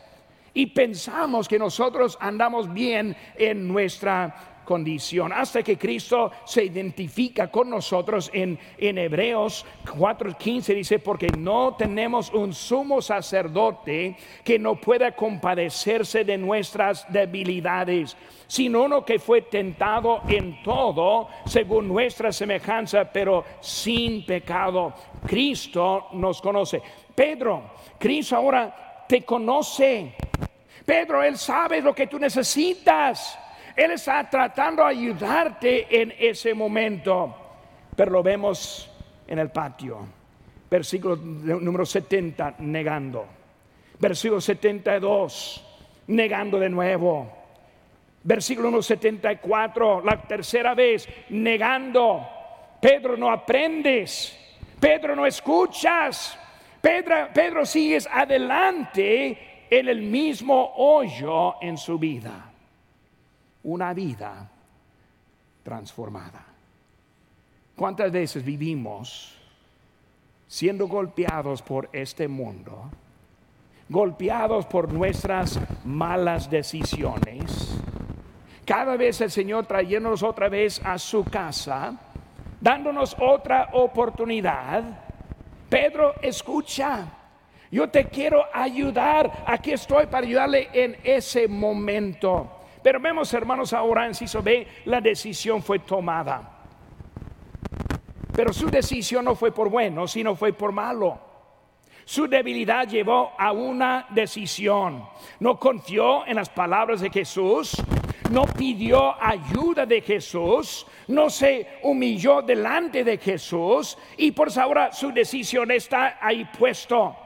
y 0.53 0.67
pensamos 0.67 1.49
que 1.49 1.59
nosotros 1.59 2.19
andamos 2.21 2.71
bien 2.71 3.17
en 3.37 3.67
nuestra 3.67 4.54
condición, 4.65 5.33
hasta 5.33 5.63
que 5.63 5.79
Cristo 5.79 6.33
se 6.45 6.65
identifica 6.65 7.51
con 7.51 7.71
nosotros 7.71 8.31
en, 8.33 8.59
en 8.79 8.99
Hebreos 8.99 9.65
4:15 9.85 10.75
dice, 10.75 10.99
porque 10.99 11.29
no 11.29 11.75
tenemos 11.77 12.33
un 12.33 12.53
sumo 12.53 13.01
sacerdote 13.03 14.17
que 14.43 14.59
no 14.59 14.77
pueda 14.77 15.13
compadecerse 15.13 16.25
de 16.25 16.39
nuestras 16.39 17.11
debilidades, 17.13 18.17
sino 18.47 18.85
uno 18.85 19.05
que 19.05 19.19
fue 19.19 19.43
tentado 19.43 20.23
en 20.29 20.63
todo 20.63 21.29
según 21.47 21.89
nuestra 21.89 22.33
semejanza, 22.33 23.05
pero 23.13 23.45
sin 23.61 24.25
pecado. 24.25 24.95
Cristo 25.27 26.09
nos 26.13 26.41
conoce. 26.41 26.83
Pedro, 27.15 27.71
Cristo 27.99 28.37
ahora 28.37 29.05
te 29.09 29.23
conoce. 29.23 30.15
Pedro, 30.85 31.23
Él 31.23 31.39
sabe 31.39 31.81
lo 31.81 31.95
que 31.95 32.07
tú 32.07 32.19
necesitas. 32.19 33.39
Él 33.77 33.91
está 33.91 34.29
tratando 34.31 34.85
de 34.85 34.91
ayudarte 34.91 36.03
en 36.03 36.15
ese 36.19 36.55
momento. 36.55 37.35
Pero 37.97 38.11
lo 38.11 38.23
vemos 38.23 38.91
en 39.27 39.39
el 39.39 39.51
patio. 39.51 40.07
Versículo 40.71 41.17
número 41.17 41.85
70, 41.85 42.57
negando. 42.59 43.27
Versículo 43.99 44.41
72, 44.41 45.65
negando 46.09 46.59
de 46.59 46.69
nuevo. 46.69 47.33
Versículo 48.23 48.69
número 48.69 48.83
74, 48.83 50.03
la 50.03 50.23
tercera 50.23 50.75
vez, 50.75 51.09
negando. 51.31 52.27
Pedro, 52.81 53.17
no 53.17 53.31
aprendes. 53.31 54.39
Pedro, 54.81 55.15
no 55.15 55.27
escuchas. 55.27 56.39
Pedro, 56.81 57.29
Pedro 57.33 57.67
sigues 57.67 58.09
adelante 58.11 59.67
en 59.71 59.89
el 59.89 60.03
mismo 60.03 60.75
hoyo 60.77 61.57
en 61.61 61.77
su 61.77 61.99
vida 61.99 62.54
una 63.65 63.93
vida 63.93 64.51
transformada. 65.63 66.45
¿Cuántas 67.77 68.13
veces 68.13 68.45
vivimos 68.45 69.37
siendo 70.47 70.87
golpeados 70.87 71.61
por 71.63 71.89
este 71.93 72.29
mundo? 72.29 72.91
Golpeados 73.89 74.67
por 74.67 74.93
nuestras 74.93 75.59
malas 75.85 76.49
decisiones. 76.49 77.77
Cada 78.65 78.97
vez 78.97 79.21
el 79.21 79.31
Señor 79.31 79.67
trayéndonos 79.67 80.23
otra 80.23 80.49
vez 80.49 80.81
a 80.85 80.99
su 80.99 81.25
casa, 81.25 81.95
dándonos 82.61 83.17
otra 83.19 83.71
oportunidad. 83.73 84.83
Pedro, 85.69 86.15
escucha. 86.23 87.07
Yo 87.71 87.89
te 87.91 88.07
quiero 88.07 88.45
ayudar. 88.53 89.45
Aquí 89.47 89.73
estoy 89.73 90.07
para 90.07 90.27
ayudarle 90.27 90.69
en 90.73 90.97
ese 91.03 91.49
momento. 91.49 92.64
Pero 92.85 93.01
vemos, 93.01 93.33
hermanos, 93.33 93.73
ahora 93.73 94.05
en 94.05 94.15
Ciso 94.15 94.43
B, 94.43 94.69
la 94.85 95.01
decisión 95.01 95.63
fue 95.63 95.79
tomada. 95.79 96.67
Pero 98.37 98.53
su 98.53 98.69
decisión 98.69 99.25
no 99.25 99.35
fue 99.35 99.53
por 99.53 99.71
bueno, 99.71 100.07
sino 100.07 100.37
fue 100.37 100.53
por 100.53 100.71
malo. 100.71 101.19
Su 102.05 102.29
debilidad 102.29 102.87
llevó 102.87 103.33
a 103.39 103.53
una 103.53 104.07
decisión. 104.11 105.03
No 105.41 105.59
confió 105.59 106.27
en 106.27 106.37
las 106.37 106.51
palabras 106.51 107.01
de 107.01 107.09
Jesús, 107.09 107.73
no 108.31 108.43
pidió 108.43 109.15
ayuda 109.19 109.87
de 109.87 110.03
Jesús, 110.03 110.87
no 111.09 111.31
se 111.31 111.79
humilló 111.85 112.43
delante 112.43 113.03
de 113.03 113.17
Jesús 113.17 113.97
y 114.19 114.31
por 114.33 114.51
ahora 114.59 114.93
su 114.93 115.11
decisión 115.11 115.71
está 115.71 116.19
ahí 116.21 116.45
puesto. 116.59 117.17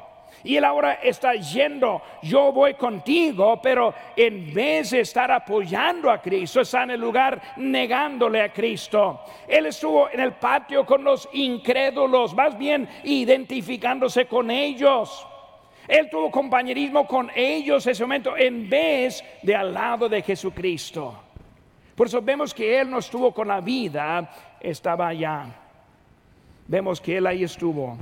Y 0.44 0.56
él 0.56 0.64
ahora 0.64 0.94
está 0.94 1.34
yendo, 1.34 2.00
yo 2.22 2.52
voy 2.52 2.74
contigo, 2.74 3.60
pero 3.60 3.92
en 4.16 4.52
vez 4.54 4.90
de 4.90 5.00
estar 5.00 5.30
apoyando 5.32 6.10
a 6.10 6.22
Cristo, 6.22 6.60
está 6.60 6.84
en 6.84 6.92
el 6.92 7.00
lugar 7.00 7.40
negándole 7.56 8.40
a 8.42 8.52
Cristo. 8.52 9.20
Él 9.48 9.66
estuvo 9.66 10.08
en 10.10 10.20
el 10.20 10.34
patio 10.34 10.86
con 10.86 11.02
los 11.02 11.28
incrédulos, 11.32 12.34
más 12.34 12.56
bien 12.56 12.88
identificándose 13.04 14.26
con 14.26 14.50
ellos. 14.50 15.26
Él 15.88 16.08
tuvo 16.10 16.30
compañerismo 16.30 17.06
con 17.06 17.30
ellos 17.34 17.86
ese 17.86 18.04
momento 18.04 18.36
en 18.36 18.68
vez 18.68 19.24
de 19.42 19.56
al 19.56 19.72
lado 19.72 20.08
de 20.08 20.22
Jesucristo. 20.22 21.22
Por 21.96 22.06
eso 22.06 22.22
vemos 22.22 22.54
que 22.54 22.78
Él 22.78 22.90
no 22.90 22.98
estuvo 22.98 23.32
con 23.32 23.48
la 23.48 23.60
vida, 23.60 24.30
estaba 24.60 25.08
allá. 25.08 25.46
Vemos 26.66 27.00
que 27.00 27.16
Él 27.16 27.26
ahí 27.26 27.42
estuvo 27.42 27.96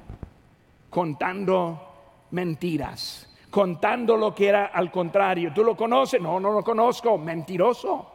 contando 0.91 1.96
mentiras, 2.31 3.29
contando 3.51 4.17
lo 4.17 4.35
que 4.35 4.49
era 4.49 4.67
al 4.67 4.91
contrario. 4.91 5.53
¿Tú 5.55 5.65
lo 5.65 5.77
conoces? 5.77 6.21
No, 6.21 6.41
no 6.41 6.53
lo 6.53 6.63
conozco. 6.63 7.19
Mentiroso. 7.19 8.13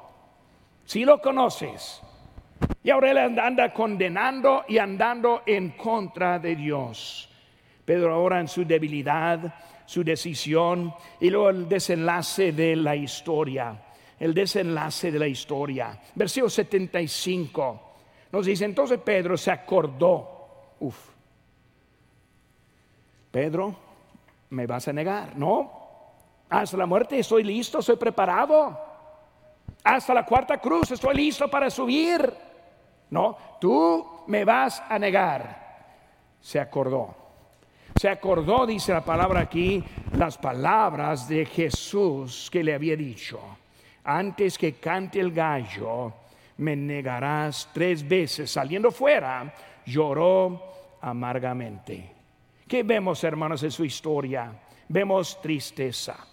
Si 0.85 1.05
lo 1.05 1.21
conoces. 1.21 2.01
Y 2.83 2.89
ahora 2.89 3.11
él 3.11 3.39
anda 3.39 3.73
condenando 3.73 4.65
y 4.67 4.77
andando 4.77 5.43
en 5.45 5.71
contra 5.71 6.39
de 6.39 6.55
Dios. 6.55 7.29
Pedro 7.85 8.13
ahora 8.13 8.39
en 8.39 8.47
su 8.47 8.65
debilidad, 8.65 9.53
su 9.85 10.03
decisión 10.03 10.93
y 11.19 11.29
luego 11.29 11.49
el 11.49 11.67
desenlace 11.67 12.51
de 12.51 12.75
la 12.75 12.95
historia. 12.95 13.81
El 14.19 14.33
desenlace 14.33 15.11
de 15.11 15.19
la 15.19 15.27
historia. 15.27 15.99
Versículo 16.15 16.49
75 16.49 17.91
nos 18.31 18.45
dice, 18.45 18.65
entonces 18.65 18.99
Pedro 18.99 19.37
se 19.37 19.51
acordó. 19.51 20.75
Uf. 20.79 21.09
Pedro, 23.29 23.75
me 24.51 24.67
vas 24.67 24.87
a 24.87 24.93
negar. 24.93 25.35
No, 25.35 25.71
hasta 26.49 26.77
la 26.77 26.85
muerte 26.85 27.19
estoy 27.19 27.43
listo, 27.43 27.79
estoy 27.79 27.95
preparado. 27.95 28.79
Hasta 29.83 30.13
la 30.13 30.25
cuarta 30.25 30.57
cruz 30.59 30.91
estoy 30.91 31.15
listo 31.15 31.49
para 31.49 31.69
subir. 31.69 32.31
No, 33.09 33.37
tú 33.59 34.23
me 34.27 34.45
vas 34.45 34.81
a 34.87 34.99
negar. 34.99 35.61
Se 36.39 36.59
acordó. 36.59 37.15
Se 37.95 38.09
acordó, 38.09 38.65
dice 38.65 38.93
la 38.93 39.01
palabra 39.01 39.41
aquí, 39.41 39.83
las 40.13 40.37
palabras 40.37 41.27
de 41.27 41.45
Jesús 41.45 42.49
que 42.51 42.63
le 42.63 42.73
había 42.73 42.95
dicho. 42.95 43.39
Antes 44.03 44.57
que 44.57 44.73
cante 44.73 45.19
el 45.19 45.31
gallo, 45.31 46.13
me 46.57 46.75
negarás 46.75 47.69
tres 47.73 48.07
veces. 48.07 48.51
Saliendo 48.51 48.91
fuera, 48.91 49.53
lloró 49.85 50.97
amargamente. 51.01 52.20
¿Qué 52.71 52.83
vemos, 52.83 53.21
hermanos, 53.25 53.63
en 53.63 53.71
su 53.71 53.83
historia? 53.83 54.49
Vemos 54.87 55.41
tristeza. 55.41 56.25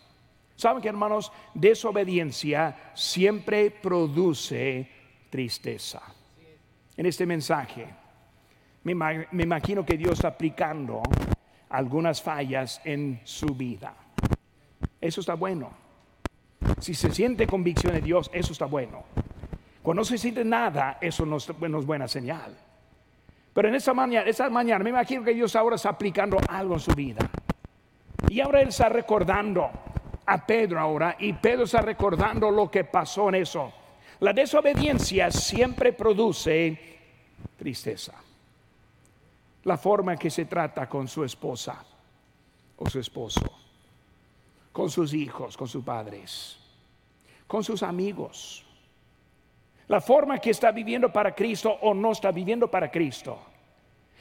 ¿Saben 0.54 0.80
que, 0.80 0.88
hermanos? 0.88 1.32
Desobediencia 1.52 2.92
siempre 2.94 3.72
produce 3.72 4.88
tristeza. 5.30 6.00
En 6.96 7.06
este 7.06 7.26
mensaje, 7.26 7.88
me, 8.84 8.92
imagino 9.32 9.84
que 9.84 9.96
Dios 9.96 10.12
está 10.12 10.28
aplicando 10.28 11.02
algunas 11.70 12.22
fallas 12.22 12.80
en 12.84 13.20
su 13.24 13.56
vida. 13.56 13.96
Eso 15.00 15.20
está 15.20 15.34
bueno. 15.34 15.72
Si 16.78 16.94
se 16.94 17.10
siente 17.10 17.48
convicción 17.48 17.94
de 17.94 18.00
Dios, 18.00 18.30
eso 18.32 18.52
está 18.52 18.66
bueno. 18.66 19.02
Cuando 19.82 20.02
no 20.02 20.04
se 20.04 20.16
siente 20.16 20.44
nada, 20.44 20.98
eso 21.00 21.26
no 21.26 21.38
es 21.38 21.84
buena 21.84 22.06
señal. 22.06 22.56
Pero 23.58 23.70
en 23.70 23.74
esa 23.74 23.92
mañana, 23.92 24.30
esa 24.30 24.48
mañana 24.50 24.84
me 24.84 24.90
imagino 24.90 25.24
que 25.24 25.34
Dios 25.34 25.56
ahora 25.56 25.74
está 25.74 25.88
aplicando 25.88 26.38
algo 26.48 26.74
en 26.74 26.78
su 26.78 26.92
vida. 26.92 27.28
Y 28.28 28.38
ahora 28.38 28.60
Él 28.60 28.68
está 28.68 28.88
recordando 28.88 29.68
a 30.24 30.46
Pedro 30.46 30.78
ahora 30.78 31.16
y 31.18 31.32
Pedro 31.32 31.64
está 31.64 31.80
recordando 31.80 32.52
lo 32.52 32.70
que 32.70 32.84
pasó 32.84 33.30
en 33.30 33.34
eso. 33.34 33.72
La 34.20 34.32
desobediencia 34.32 35.32
siempre 35.32 35.92
produce 35.92 37.00
tristeza. 37.58 38.14
La 39.64 39.76
forma 39.76 40.16
que 40.16 40.30
se 40.30 40.44
trata 40.44 40.88
con 40.88 41.08
su 41.08 41.24
esposa 41.24 41.84
o 42.76 42.88
su 42.88 43.00
esposo, 43.00 43.58
con 44.70 44.88
sus 44.88 45.12
hijos, 45.12 45.56
con 45.56 45.66
sus 45.66 45.82
padres, 45.82 46.60
con 47.48 47.64
sus 47.64 47.82
amigos 47.82 48.64
la 49.88 50.02
forma 50.02 50.38
que 50.38 50.50
está 50.50 50.70
viviendo 50.70 51.10
para 51.10 51.34
Cristo 51.34 51.70
o 51.80 51.94
no 51.94 52.12
está 52.12 52.30
viviendo 52.30 52.70
para 52.70 52.90
Cristo. 52.90 53.38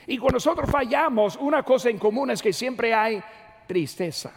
Y 0.08 0.18
cuando 0.18 0.38
nosotros 0.38 0.70
fallamos, 0.72 1.36
una 1.36 1.64
cosa 1.64 1.90
en 1.90 1.98
común 1.98 2.32
es 2.32 2.42
que 2.42 2.54
siempre 2.54 2.94
hay 2.94 3.22
tristeza. 3.68 4.32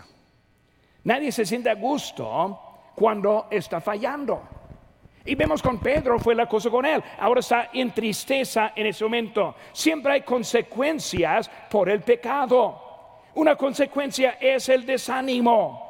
Nadie 1.05 1.31
se 1.31 1.47
siente 1.47 1.71
a 1.71 1.75
gusto 1.75 2.61
cuando 2.97 3.47
está 3.51 3.81
fallando. 3.81 4.43
Y 5.25 5.37
vemos 5.37 5.63
con 5.63 5.79
Pedro 5.79 6.19
fue 6.19 6.35
la 6.35 6.47
cosa 6.47 6.71
con 6.71 6.85
él. 6.85 7.03
Ahora 7.21 7.39
está 7.39 7.71
en 7.73 7.93
tristeza 7.93 8.73
en 8.75 8.87
ese 8.87 9.05
momento. 9.05 9.55
Siempre 9.73 10.15
hay 10.15 10.23
consecuencias 10.23 11.49
por 11.71 11.89
el 11.89 12.01
pecado. 12.01 12.83
Una 13.35 13.55
consecuencia 13.55 14.39
es 14.41 14.69
el 14.69 14.85
desánimo. 14.85 15.89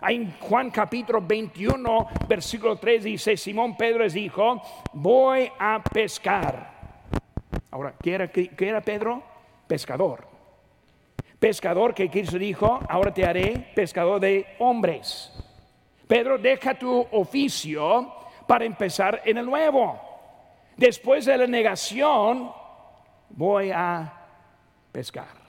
En 0.00 0.32
Juan 0.40 0.70
capítulo 0.70 1.20
21, 1.20 2.08
versículo 2.26 2.76
3 2.76 3.04
dice, 3.04 3.36
Simón 3.36 3.76
Pedro 3.76 4.04
les 4.04 4.14
dijo, 4.14 4.60
voy 4.94 5.52
a 5.58 5.82
pescar. 5.82 6.71
Ahora, 7.72 7.94
¿qué 8.00 8.14
era, 8.14 8.30
era 8.58 8.80
Pedro? 8.82 9.22
Pescador. 9.66 10.28
Pescador 11.38 11.94
que 11.94 12.10
Cristo 12.10 12.38
dijo, 12.38 12.78
ahora 12.88 13.12
te 13.12 13.24
haré 13.24 13.72
pescador 13.74 14.20
de 14.20 14.46
hombres. 14.58 15.32
Pedro, 16.06 16.38
deja 16.38 16.74
tu 16.74 17.00
oficio 17.10 18.12
para 18.46 18.66
empezar 18.66 19.22
en 19.24 19.38
el 19.38 19.46
nuevo. 19.46 19.98
Después 20.76 21.24
de 21.24 21.38
la 21.38 21.46
negación, 21.46 22.52
voy 23.30 23.70
a 23.70 24.12
pescar. 24.92 25.42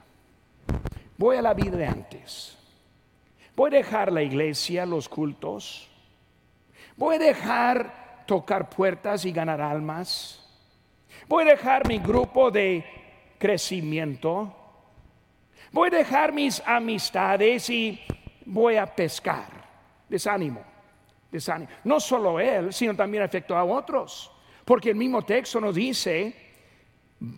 Voy 1.18 1.36
a 1.36 1.42
la 1.42 1.52
vida 1.52 1.76
de 1.76 1.86
antes. 1.86 2.56
Voy 3.54 3.68
a 3.68 3.76
dejar 3.76 4.10
la 4.10 4.22
iglesia, 4.22 4.86
los 4.86 5.08
cultos. 5.08 5.90
Voy 6.96 7.16
a 7.16 7.18
dejar 7.18 8.24
tocar 8.26 8.70
puertas 8.70 9.26
y 9.26 9.32
ganar 9.32 9.60
almas. 9.60 10.43
Voy 11.28 11.44
a 11.44 11.52
dejar 11.52 11.88
mi 11.88 11.98
grupo 11.98 12.50
de 12.50 12.84
crecimiento. 13.38 14.54
Voy 15.72 15.88
a 15.88 15.98
dejar 15.98 16.32
mis 16.32 16.62
amistades 16.66 17.68
y 17.70 18.00
voy 18.44 18.76
a 18.76 18.86
pescar. 18.86 19.48
Desánimo, 20.08 20.62
desánimo. 21.30 21.70
No 21.84 21.98
solo 21.98 22.38
él, 22.38 22.72
sino 22.72 22.94
también 22.94 23.22
afectó 23.22 23.56
a 23.56 23.64
otros. 23.64 24.30
Porque 24.64 24.90
el 24.90 24.96
mismo 24.96 25.22
texto 25.22 25.60
nos 25.60 25.74
dice, 25.74 26.34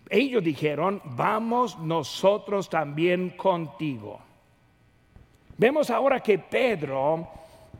ellos 0.09 0.43
dijeron, 0.43 1.01
vamos 1.05 1.79
nosotros 1.79 2.69
también 2.69 3.31
contigo. 3.31 4.21
Vemos 5.57 5.91
ahora 5.91 6.21
que 6.21 6.39
Pedro 6.39 7.29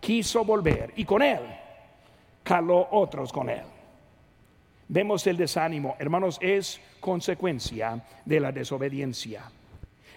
quiso 0.01 0.45
volver 0.45 0.93
y 0.97 1.05
con 1.05 1.23
él 1.23 1.43
caló 2.43 2.89
otros 2.93 3.33
con 3.33 3.51
él. 3.51 3.76
Vemos 4.89 5.27
el 5.27 5.37
desánimo, 5.37 5.97
hermanos, 5.99 6.39
es 6.41 6.81
consecuencia 7.01 8.05
de 8.25 8.41
la 8.41 8.53
desobediencia. 8.53 9.51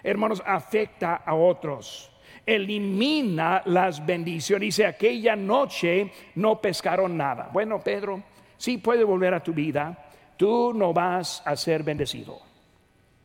Hermanos, 0.02 0.42
afecta 0.46 1.16
a 1.16 1.34
otros, 1.34 2.10
elimina 2.46 3.62
las 3.66 4.04
bendiciones. 4.04 4.68
Dice, 4.68 4.86
aquella 4.86 5.34
noche 5.34 6.12
no 6.36 6.60
pescaron 6.60 7.16
nada. 7.16 7.50
Bueno, 7.52 7.80
Pedro, 7.80 8.22
sí 8.56 8.78
puede 8.78 9.02
volver 9.02 9.34
a 9.34 9.42
tu 9.42 9.52
vida, 9.52 10.06
tú 10.36 10.72
no 10.72 10.92
vas 10.92 11.42
a 11.44 11.56
ser 11.56 11.82
bendecido. 11.82 12.38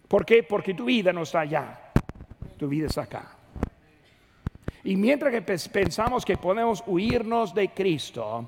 ¿Por 0.07 0.25
qué? 0.25 0.43
Porque 0.43 0.73
tu 0.73 0.85
vida 0.85 1.13
no 1.13 1.23
está 1.23 1.41
allá, 1.41 1.91
tu 2.57 2.67
vida 2.67 2.87
está 2.87 3.03
acá. 3.03 3.31
Y 4.83 4.95
mientras 4.95 5.31
que 5.31 5.41
pensamos 5.41 6.25
que 6.25 6.37
podemos 6.37 6.83
huirnos 6.85 7.53
de 7.53 7.69
Cristo, 7.69 8.47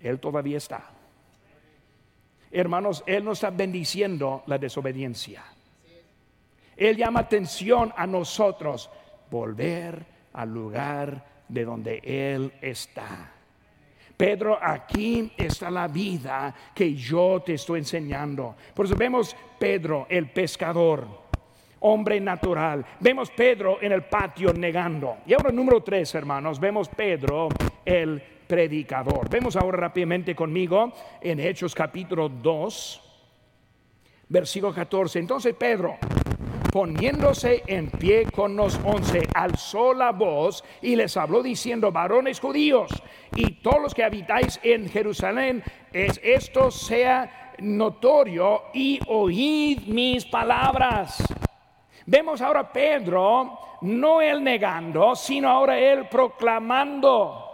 Él 0.00 0.18
todavía 0.18 0.58
está. 0.58 0.90
Hermanos, 2.50 3.04
Él 3.06 3.24
nos 3.24 3.38
está 3.38 3.50
bendiciendo 3.50 4.42
la 4.46 4.58
desobediencia. 4.58 5.44
Él 6.76 6.96
llama 6.96 7.20
atención 7.20 7.92
a 7.96 8.06
nosotros, 8.06 8.90
volver 9.30 10.04
al 10.32 10.52
lugar 10.52 11.24
de 11.46 11.64
donde 11.64 12.00
Él 12.02 12.52
está. 12.60 13.32
Pedro, 14.16 14.58
aquí 14.60 15.32
está 15.36 15.70
la 15.70 15.88
vida 15.88 16.54
que 16.74 16.94
yo 16.94 17.42
te 17.44 17.54
estoy 17.54 17.80
enseñando. 17.80 18.54
Por 18.74 18.86
eso 18.86 18.94
vemos 18.96 19.34
Pedro, 19.58 20.06
el 20.10 20.28
pescador, 20.30 21.06
hombre 21.80 22.20
natural. 22.20 22.84
Vemos 23.00 23.30
Pedro 23.30 23.78
en 23.80 23.92
el 23.92 24.04
patio 24.04 24.52
negando. 24.52 25.18
Y 25.26 25.32
ahora 25.32 25.50
número 25.50 25.82
tres, 25.82 26.14
hermanos, 26.14 26.60
vemos 26.60 26.88
Pedro, 26.88 27.48
el 27.84 28.22
predicador. 28.50 29.30
Vemos 29.30 29.54
ahora 29.54 29.78
rápidamente 29.78 30.34
conmigo 30.34 30.92
en 31.20 31.38
Hechos 31.38 31.72
capítulo 31.72 32.28
2, 32.28 33.00
versículo 34.28 34.74
14. 34.74 35.20
Entonces 35.20 35.54
Pedro 35.54 35.96
poniéndose 36.72 37.62
en 37.66 37.90
pie 37.90 38.26
con 38.26 38.56
los 38.56 38.78
once, 38.84 39.26
alzó 39.34 39.94
la 39.94 40.10
voz 40.12 40.64
y 40.82 40.94
les 40.96 41.16
habló 41.16 41.42
diciendo, 41.42 41.90
varones 41.90 42.38
judíos 42.38 42.90
y 43.34 43.54
todos 43.54 43.82
los 43.82 43.94
que 43.94 44.04
habitáis 44.04 44.58
en 44.62 44.88
Jerusalén, 44.88 45.62
es 45.92 46.20
esto 46.22 46.70
sea 46.70 47.54
notorio 47.58 48.64
y 48.72 49.00
oíd 49.06 49.86
mis 49.86 50.24
palabras. 50.24 51.22
Vemos 52.06 52.40
ahora 52.40 52.72
Pedro, 52.72 53.58
no 53.82 54.20
él 54.20 54.42
negando, 54.42 55.14
sino 55.14 55.48
ahora 55.48 55.78
él 55.78 56.08
proclamando. 56.08 57.49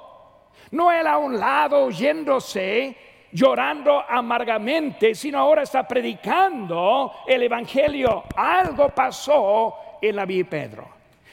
No 0.71 0.91
él 0.91 1.07
a 1.07 1.19
un 1.19 1.39
lado 1.39 1.85
oyéndose, 1.85 2.97
llorando 3.33 4.03
amargamente, 4.09 5.15
sino 5.15 5.39
ahora 5.39 5.63
está 5.63 5.87
predicando 5.87 7.13
el 7.27 7.43
Evangelio. 7.43 8.25
Algo 8.35 8.89
pasó 8.91 9.75
en 10.01 10.17
la 10.17 10.25
vida 10.25 10.39
de 10.39 10.45
Pedro. 10.45 10.89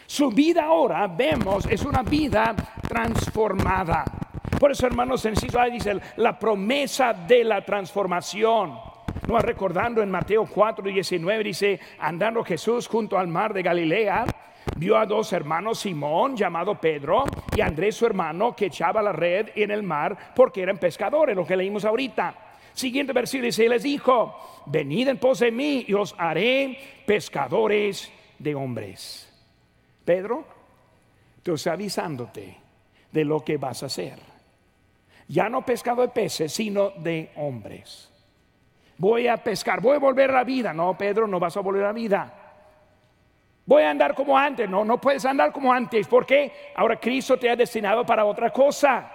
Su 0.05 0.29
vida 0.29 0.65
ahora, 0.65 1.07
vemos, 1.07 1.65
es 1.65 1.83
una 1.83 2.03
vida 2.03 2.53
transformada. 2.87 4.05
Por 4.59 4.71
eso, 4.71 4.85
hermanos, 4.85 5.25
en 5.25 5.35
Ciudad 5.35 5.71
dice 5.71 5.99
la 6.17 6.37
promesa 6.37 7.13
de 7.13 7.43
la 7.43 7.65
transformación. 7.65 8.79
No 9.27 9.39
recordando 9.39 10.01
en 10.01 10.11
Mateo 10.11 10.45
4, 10.45 10.83
19, 10.85 11.43
dice, 11.43 11.79
andando 11.99 12.43
Jesús 12.43 12.87
junto 12.87 13.17
al 13.17 13.27
mar 13.27 13.53
de 13.53 13.63
Galilea, 13.63 14.25
vio 14.77 14.97
a 14.97 15.05
dos 15.05 15.33
hermanos, 15.33 15.79
Simón, 15.79 16.35
llamado 16.35 16.79
Pedro, 16.79 17.23
y 17.55 17.61
Andrés, 17.61 17.95
su 17.95 18.05
hermano, 18.05 18.55
que 18.55 18.67
echaba 18.67 19.01
la 19.01 19.11
red 19.11 19.49
en 19.55 19.71
el 19.71 19.83
mar 19.83 20.33
porque 20.35 20.61
eran 20.61 20.77
pescadores, 20.77 21.35
lo 21.35 21.45
que 21.45 21.55
leímos 21.55 21.85
ahorita. 21.85 22.35
Siguiente 22.73 23.13
versículo 23.13 23.47
dice, 23.47 23.69
les 23.69 23.83
dijo, 23.83 24.63
venid 24.65 25.07
en 25.07 25.17
pos 25.19 25.39
de 25.39 25.51
mí 25.51 25.85
y 25.87 25.93
os 25.93 26.15
haré 26.17 26.77
pescadores 27.05 28.11
de 28.39 28.55
hombres. 28.55 29.29
Pedro, 30.03 30.45
te 31.43 31.69
avisándote 31.69 32.57
de 33.11 33.25
lo 33.25 33.43
que 33.43 33.57
vas 33.57 33.83
a 33.83 33.85
hacer. 33.85 34.17
Ya 35.27 35.49
no 35.49 35.63
pescado 35.63 36.01
de 36.01 36.09
peces, 36.09 36.51
sino 36.51 36.89
de 36.89 37.31
hombres. 37.35 38.09
Voy 38.97 39.27
a 39.27 39.37
pescar, 39.37 39.81
voy 39.81 39.95
a 39.95 39.99
volver 39.99 40.31
a 40.31 40.33
la 40.33 40.43
vida. 40.43 40.73
No, 40.73 40.97
Pedro, 40.97 41.27
no 41.27 41.39
vas 41.39 41.55
a 41.55 41.61
volver 41.61 41.83
a 41.83 41.87
la 41.87 41.93
vida 41.93 42.42
Voy 43.65 43.83
a 43.83 43.91
andar 43.91 44.13
como 44.13 44.37
antes. 44.37 44.69
No, 44.69 44.83
no 44.83 44.99
puedes 44.99 45.25
andar 45.25 45.51
como 45.51 45.71
antes. 45.71 46.07
porque 46.07 46.51
Ahora 46.75 46.99
Cristo 46.99 47.37
te 47.37 47.49
ha 47.49 47.55
destinado 47.55 48.05
para 48.05 48.25
otra 48.25 48.51
cosa. 48.51 49.11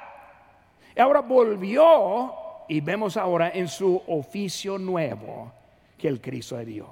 Ahora 0.96 1.20
volvió 1.20 2.34
y 2.68 2.80
vemos 2.80 3.16
ahora 3.16 3.50
en 3.54 3.68
su 3.68 4.02
oficio 4.08 4.78
nuevo 4.78 5.52
que 5.96 6.08
el 6.08 6.20
Cristo 6.20 6.56
le 6.56 6.64
dio. 6.64 6.88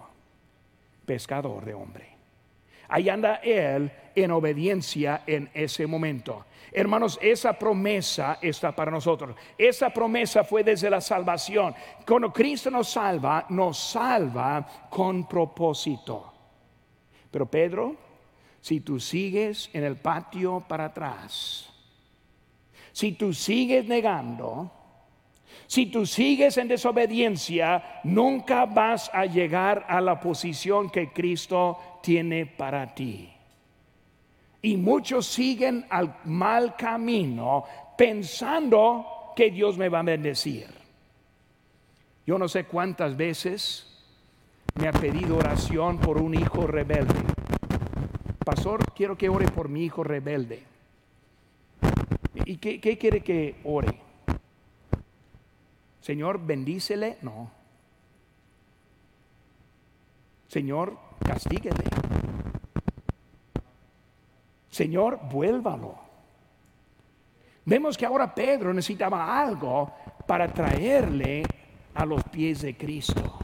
Pescador 1.04 1.64
de 1.64 1.74
hombre. 1.74 2.16
Ahí 2.88 3.08
anda 3.08 3.36
él 3.36 3.90
en 4.14 4.30
obediencia 4.30 5.22
en 5.26 5.50
ese 5.54 5.86
momento. 5.86 6.44
Hermanos, 6.72 7.18
esa 7.22 7.52
promesa 7.54 8.38
está 8.40 8.74
para 8.74 8.90
nosotros. 8.90 9.34
Esa 9.56 9.90
promesa 9.90 10.44
fue 10.44 10.62
desde 10.62 10.90
la 10.90 11.00
salvación. 11.00 11.74
Cuando 12.06 12.32
Cristo 12.32 12.70
nos 12.70 12.90
salva, 12.90 13.46
nos 13.48 13.78
salva 13.78 14.66
con 14.88 15.26
propósito. 15.26 16.35
Pero 17.36 17.44
Pedro, 17.44 17.94
si 18.62 18.80
tú 18.80 18.98
sigues 18.98 19.68
en 19.74 19.84
el 19.84 19.96
patio 19.96 20.64
para 20.66 20.86
atrás, 20.86 21.70
si 22.92 23.12
tú 23.12 23.34
sigues 23.34 23.84
negando, 23.84 24.72
si 25.66 25.84
tú 25.84 26.06
sigues 26.06 26.56
en 26.56 26.66
desobediencia, 26.66 28.00
nunca 28.04 28.64
vas 28.64 29.10
a 29.12 29.26
llegar 29.26 29.84
a 29.86 30.00
la 30.00 30.18
posición 30.18 30.88
que 30.88 31.12
Cristo 31.12 32.00
tiene 32.02 32.46
para 32.46 32.94
ti. 32.94 33.30
Y 34.62 34.78
muchos 34.78 35.26
siguen 35.26 35.84
al 35.90 36.20
mal 36.24 36.74
camino 36.74 37.64
pensando 37.98 39.34
que 39.36 39.50
Dios 39.50 39.76
me 39.76 39.90
va 39.90 39.98
a 39.98 40.04
bendecir. 40.04 40.68
Yo 42.26 42.38
no 42.38 42.48
sé 42.48 42.64
cuántas 42.64 43.14
veces 43.14 43.95
me 44.78 44.88
ha 44.88 44.92
pedido 44.92 45.38
oración 45.38 45.98
por 45.98 46.18
un 46.18 46.34
hijo 46.34 46.66
rebelde. 46.66 47.14
Pastor, 48.44 48.92
quiero 48.92 49.16
que 49.16 49.28
ore 49.28 49.48
por 49.48 49.68
mi 49.68 49.84
hijo 49.84 50.04
rebelde. 50.04 50.62
¿Y 52.44 52.58
qué, 52.58 52.98
quiere 52.98 53.22
que 53.22 53.56
ore? 53.64 53.98
Señor, 56.00 56.44
bendícele. 56.44 57.18
No. 57.22 57.50
Señor, 60.46 60.96
castíguele. 61.18 61.84
Señor, 64.70 65.18
vuélvalo. 65.30 65.96
Vemos 67.64 67.98
que 67.98 68.06
ahora 68.06 68.32
Pedro 68.32 68.72
necesitaba 68.72 69.40
algo 69.40 69.92
para 70.24 70.46
traerle 70.46 71.42
a 71.94 72.04
los 72.04 72.22
pies 72.24 72.62
de 72.62 72.76
Cristo. 72.76 73.38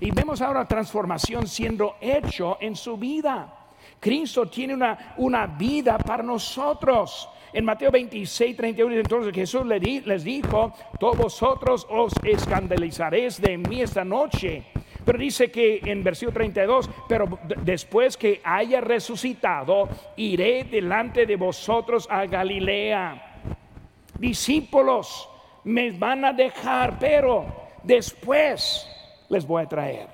Y 0.00 0.10
vemos 0.10 0.40
ahora 0.40 0.66
transformación 0.66 1.46
siendo 1.46 1.96
hecho 2.00 2.56
en 2.60 2.74
su 2.74 2.96
vida. 2.96 3.54
Cristo 4.00 4.46
tiene 4.46 4.72
una, 4.72 5.14
una 5.18 5.46
vida 5.46 5.98
para 5.98 6.22
nosotros. 6.22 7.28
En 7.52 7.66
Mateo 7.66 7.90
26, 7.90 8.56
31, 8.56 8.94
entonces 8.94 9.34
Jesús 9.34 9.66
les 9.66 10.24
dijo, 10.24 10.72
todos 10.98 11.18
vosotros 11.18 11.86
os 11.90 12.14
escandalizaréis 12.22 13.40
de 13.40 13.58
mí 13.58 13.82
esta 13.82 14.02
noche. 14.02 14.64
Pero 15.04 15.18
dice 15.18 15.50
que 15.50 15.80
en 15.84 16.02
versículo 16.02 16.34
32, 16.34 16.88
pero 17.08 17.38
después 17.62 18.16
que 18.16 18.40
haya 18.42 18.80
resucitado, 18.80 19.88
iré 20.16 20.64
delante 20.64 21.26
de 21.26 21.36
vosotros 21.36 22.08
a 22.10 22.24
Galilea. 22.24 23.38
discípulos 24.18 25.28
me 25.64 25.90
van 25.90 26.24
a 26.24 26.32
dejar, 26.32 26.98
pero 26.98 27.44
después 27.82 28.86
les 29.30 29.46
voy 29.46 29.62
a 29.62 29.68
traer. 29.68 30.08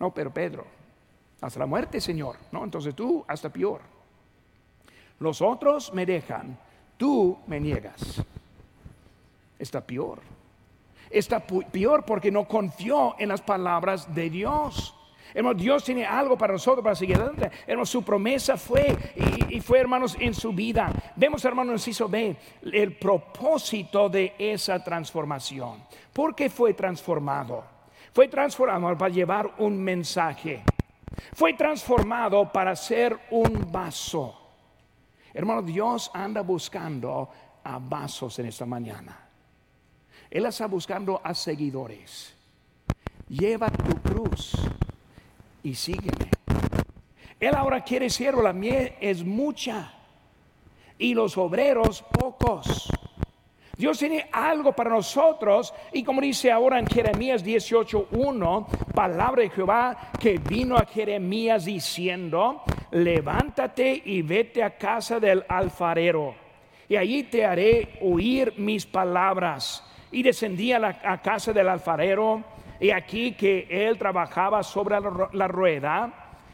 No, 0.00 0.12
pero 0.12 0.32
Pedro, 0.32 0.66
hasta 1.40 1.60
la 1.60 1.66
muerte, 1.66 2.00
Señor. 2.00 2.36
No, 2.50 2.64
entonces 2.64 2.94
tú 2.94 3.24
hasta 3.28 3.48
peor. 3.50 3.80
Los 5.20 5.40
otros 5.40 5.92
me 5.92 6.04
dejan, 6.04 6.58
tú 6.96 7.38
me 7.46 7.60
niegas. 7.60 8.22
Está 9.58 9.80
peor. 9.80 10.20
Está 11.08 11.40
peor 11.40 12.04
porque 12.04 12.30
no 12.30 12.48
confió 12.48 13.14
en 13.18 13.28
las 13.28 13.40
palabras 13.40 14.12
de 14.12 14.28
Dios. 14.28 14.94
Hermanos, 15.32 15.62
Dios 15.62 15.84
tiene 15.84 16.06
algo 16.06 16.36
para 16.36 16.54
nosotros 16.54 16.82
para 16.82 16.96
seguir 16.96 17.16
adelante. 17.16 17.50
Hermanos, 17.66 17.90
su 17.90 18.02
promesa 18.02 18.56
fue 18.56 18.96
y, 19.50 19.60
fue, 19.60 19.80
hermanos, 19.80 20.16
en 20.18 20.34
su 20.34 20.52
vida. 20.52 20.90
Vemos, 21.14 21.44
hermanos, 21.44 21.72
en 21.74 21.78
Ciso 21.78 22.08
B, 22.08 22.36
el 22.72 22.96
propósito 22.96 24.08
de 24.08 24.34
esa 24.38 24.82
transformación. 24.82 25.84
¿Por 26.12 26.34
qué 26.34 26.48
fue 26.48 26.74
transformado? 26.74 27.75
Fue 28.16 28.28
transformado 28.28 28.96
para 28.96 29.12
llevar 29.12 29.56
un 29.58 29.76
mensaje. 29.76 30.62
Fue 31.34 31.52
transformado 31.52 32.50
para 32.50 32.74
ser 32.74 33.14
un 33.30 33.70
vaso. 33.70 34.54
Hermano, 35.34 35.60
Dios 35.60 36.10
anda 36.14 36.40
buscando 36.40 37.28
a 37.62 37.78
vasos 37.78 38.38
en 38.38 38.46
esta 38.46 38.64
mañana. 38.64 39.28
Él 40.30 40.46
está 40.46 40.64
buscando 40.66 41.20
a 41.22 41.34
seguidores. 41.34 42.34
Lleva 43.28 43.68
tu 43.68 44.00
cruz 44.00 44.52
y 45.62 45.74
sígueme. 45.74 46.30
Él 47.38 47.54
ahora 47.54 47.84
quiere 47.84 48.08
siervo, 48.08 48.40
la 48.40 48.54
miel 48.54 48.94
es 48.98 49.22
mucha 49.22 49.92
y 50.96 51.12
los 51.12 51.36
obreros 51.36 52.02
pocos. 52.18 52.88
Dios 53.76 53.98
tiene 53.98 54.26
algo 54.32 54.72
para 54.72 54.90
nosotros 54.90 55.74
y 55.92 56.02
como 56.02 56.22
dice 56.22 56.50
ahora 56.50 56.78
en 56.78 56.86
Jeremías 56.86 57.44
18:1, 57.44 58.66
palabra 58.94 59.42
de 59.42 59.50
Jehová 59.50 60.10
que 60.18 60.38
vino 60.38 60.76
a 60.76 60.86
Jeremías 60.86 61.66
diciendo, 61.66 62.62
levántate 62.92 64.02
y 64.04 64.22
vete 64.22 64.62
a 64.62 64.78
casa 64.78 65.20
del 65.20 65.44
alfarero 65.46 66.46
y 66.88 66.96
allí 66.96 67.24
te 67.24 67.44
haré 67.44 67.98
oír 68.00 68.54
mis 68.56 68.86
palabras. 68.86 69.82
Y 70.10 70.22
descendí 70.22 70.72
a 70.72 70.78
la 70.78 71.20
casa 71.20 71.52
del 71.52 71.68
alfarero 71.68 72.42
y 72.80 72.90
aquí 72.90 73.32
que 73.32 73.66
él 73.68 73.98
trabajaba 73.98 74.62
sobre 74.62 74.96
la 75.32 75.48
rueda 75.48 76.12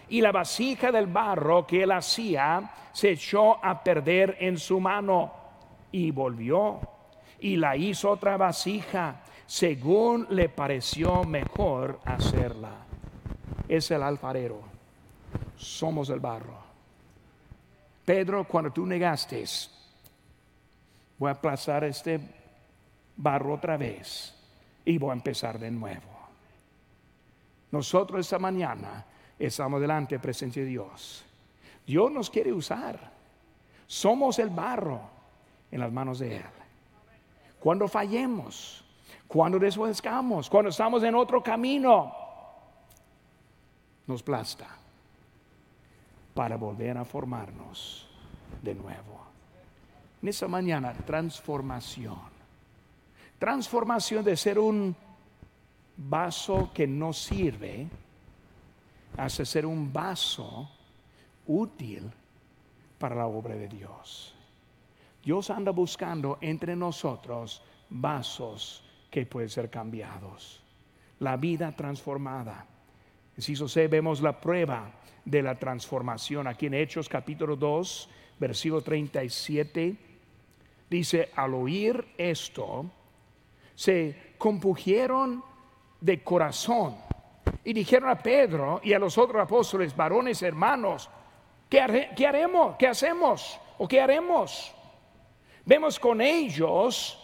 y 0.09 0.21
la 0.21 0.33
vasija 0.33 0.91
del 0.91 1.07
barro 1.07 1.67
que 1.67 1.83
él 1.83 1.93
hacía 1.93 2.73
se 2.93 3.11
echó 3.11 3.65
a 3.65 3.83
perder 3.83 4.39
en 4.41 4.59
su 4.59 4.81
mano 4.81 5.33
y 5.93 6.11
volvió 6.11 6.81
y 7.43 7.57
la 7.57 7.77
hizo 7.77 8.09
otra 8.11 8.37
vasija 8.37 9.23
según 9.47 10.29
le 10.31 10.49
pareció 10.49 11.25
mejor 11.25 12.01
hacerla. 12.05 12.71
Es 13.69 13.91
el 13.91 14.03
alfarero, 14.03 14.61
somos 15.57 16.09
el 16.11 16.21
barro. 16.21 16.57
Pedro, 18.05 18.45
cuando 18.45 18.73
tú 18.73 18.87
negaste, 18.87 19.45
voy 21.19 21.29
a 21.29 21.33
aplazar 21.33 21.85
este 21.85 22.21
barro 23.17 23.55
otra 23.55 23.77
vez 23.77 24.35
y 24.85 24.97
voy 24.97 25.11
a 25.11 25.15
empezar 25.15 25.59
de 25.59 25.71
nuevo. 25.71 26.13
Nosotros 27.73 28.21
esta 28.21 28.39
mañana 28.39 29.05
estamos 29.37 29.81
delante 29.81 30.15
de 30.15 30.21
presencia 30.21 30.63
de 30.63 30.69
Dios. 30.69 31.25
Dios 31.85 32.11
nos 32.13 32.31
quiere 32.31 32.53
usar. 32.53 33.11
Somos 33.87 34.39
el 34.39 34.51
barro 34.51 35.01
en 35.73 35.81
las 35.81 35.93
manos 35.93 36.21
de 36.21 36.37
Él. 36.37 36.62
Cuando 37.63 37.87
fallemos, 37.87 38.83
cuando 39.29 39.57
deshuescamos, 39.57 40.51
cuando 40.51 40.71
estamos 40.71 41.01
en 41.05 41.15
otro 41.15 41.41
camino, 41.41 42.13
nos 44.05 44.21
plasta 44.21 44.67
para 46.35 46.57
volver 46.57 46.99
a 46.99 47.05
formarnos 47.05 48.09
de 48.61 48.75
nuevo. 48.75 49.21
En 50.21 50.29
esta 50.29 50.49
mañana, 50.49 50.93
transformación. 50.93 52.19
Transformación 53.39 54.25
de 54.25 54.37
ser 54.37 54.59
un 54.59 54.97
vaso 55.97 56.73
que 56.75 56.89
no 56.89 57.13
sirve 57.13 57.87
hace 59.17 59.47
ser 59.47 59.67
un 59.67 59.93
vaso 59.93 60.69
útil 61.47 62.11
para 62.99 63.15
la 63.15 63.27
obra 63.27 63.55
de 63.55 63.69
Dios. 63.69 64.35
Dios 65.23 65.51
anda 65.51 65.71
buscando 65.71 66.39
entre 66.41 66.75
nosotros 66.75 67.63
vasos 67.89 68.85
que 69.11 69.27
pueden 69.27 69.49
ser 69.49 69.71
cambiados. 69.71 70.63
La 71.21 71.37
vida 71.37 71.71
transformada. 71.73 72.67
Si 73.39 73.55
C 73.55 73.89
vemos 73.89 74.21
la 74.21 74.41
prueba 74.41 74.91
de 75.25 75.43
la 75.43 75.55
transformación 75.59 76.47
aquí 76.47 76.67
en 76.67 76.75
Hechos 76.75 77.09
capítulo 77.09 77.57
2, 77.57 78.09
versículo 78.39 78.83
37. 78.83 79.97
Dice, 80.91 81.31
al 81.37 81.55
oír 81.55 82.05
esto, 82.19 82.85
se 83.75 84.35
compugieron 84.39 85.43
de 86.01 86.23
corazón. 86.23 86.97
Y 87.65 87.73
dijeron 87.73 88.11
a 88.11 88.19
Pedro 88.19 88.81
y 88.83 88.93
a 88.93 88.99
los 88.99 89.17
otros 89.17 89.41
apóstoles, 89.41 89.97
varones 89.97 90.43
hermanos, 90.43 91.09
¿qué, 91.69 91.81
haremos? 91.81 92.77
¿Qué 92.77 92.89
hacemos? 92.89 93.61
¿O 93.79 93.87
qué 93.87 94.01
haremos? 94.01 94.75
Vemos 95.65 95.99
con 95.99 96.21
ellos, 96.21 97.19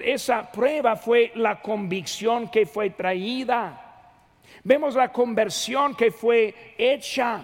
esa 0.00 0.50
prueba 0.50 0.96
fue 0.96 1.32
la 1.36 1.60
convicción 1.60 2.48
que 2.48 2.66
fue 2.66 2.90
traída. 2.90 3.86
Vemos 4.64 4.94
la 4.94 5.12
conversión 5.12 5.94
que 5.94 6.10
fue 6.10 6.74
hecha 6.76 7.42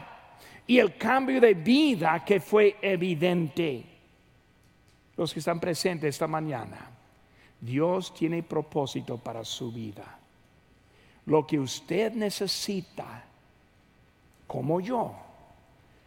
y 0.67 0.79
el 0.79 0.97
cambio 0.97 1.41
de 1.41 1.55
vida 1.55 2.25
que 2.25 2.41
fue 2.41 2.77
evidente. 2.83 3.85
Los 5.17 5.33
que 5.33 5.39
están 5.39 5.61
presentes 5.61 6.11
esta 6.11 6.27
mañana, 6.27 6.91
Dios 7.61 8.13
tiene 8.13 8.43
propósito 8.43 9.17
para 9.17 9.45
su 9.45 9.73
vida. 9.73 10.19
Lo 11.27 11.47
que 11.47 11.59
usted 11.59 12.13
necesita, 12.13 13.25
como 14.47 14.81
yo, 14.81 15.15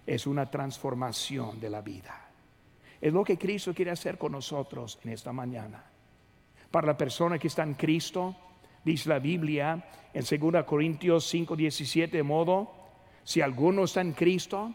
es 0.06 0.28
una 0.28 0.50
transformación 0.50 1.60
de 1.60 1.70
la 1.70 1.82
vida. 1.82 2.29
Es 3.02 3.14
lo 3.14 3.24
que 3.24 3.38
Cristo 3.38 3.74
quiere 3.74 3.92
hacer 3.92 4.18
con 4.18 4.34
nosotros 4.34 5.00
en 5.04 5.12
esta 5.12 5.32
mañana. 5.32 5.84
Para 6.72 6.88
la 6.88 6.98
persona 6.98 7.40
que 7.40 7.48
está 7.48 7.64
en 7.64 7.74
Cristo, 7.74 8.36
dice 8.84 9.10
la 9.10 9.20
Biblia 9.20 9.84
en 10.14 10.24
2 10.52 10.64
Corintios 10.66 11.26
5, 11.28 11.56
17, 11.56 12.18
de 12.18 12.24
modo, 12.24 12.72
si 13.24 13.42
alguno 13.42 13.86
está 13.86 14.02
en 14.02 14.14
Cristo, 14.14 14.74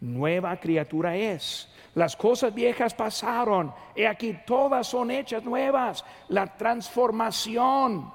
nueva 0.00 0.56
criatura 0.58 1.16
es. 1.16 1.70
Las 1.94 2.16
cosas 2.16 2.54
viejas 2.54 2.94
pasaron, 2.94 3.72
y 3.94 4.04
aquí 4.04 4.36
todas 4.46 4.86
son 4.86 5.10
hechas 5.10 5.44
nuevas. 5.44 6.04
La 6.28 6.56
transformación 6.56 8.12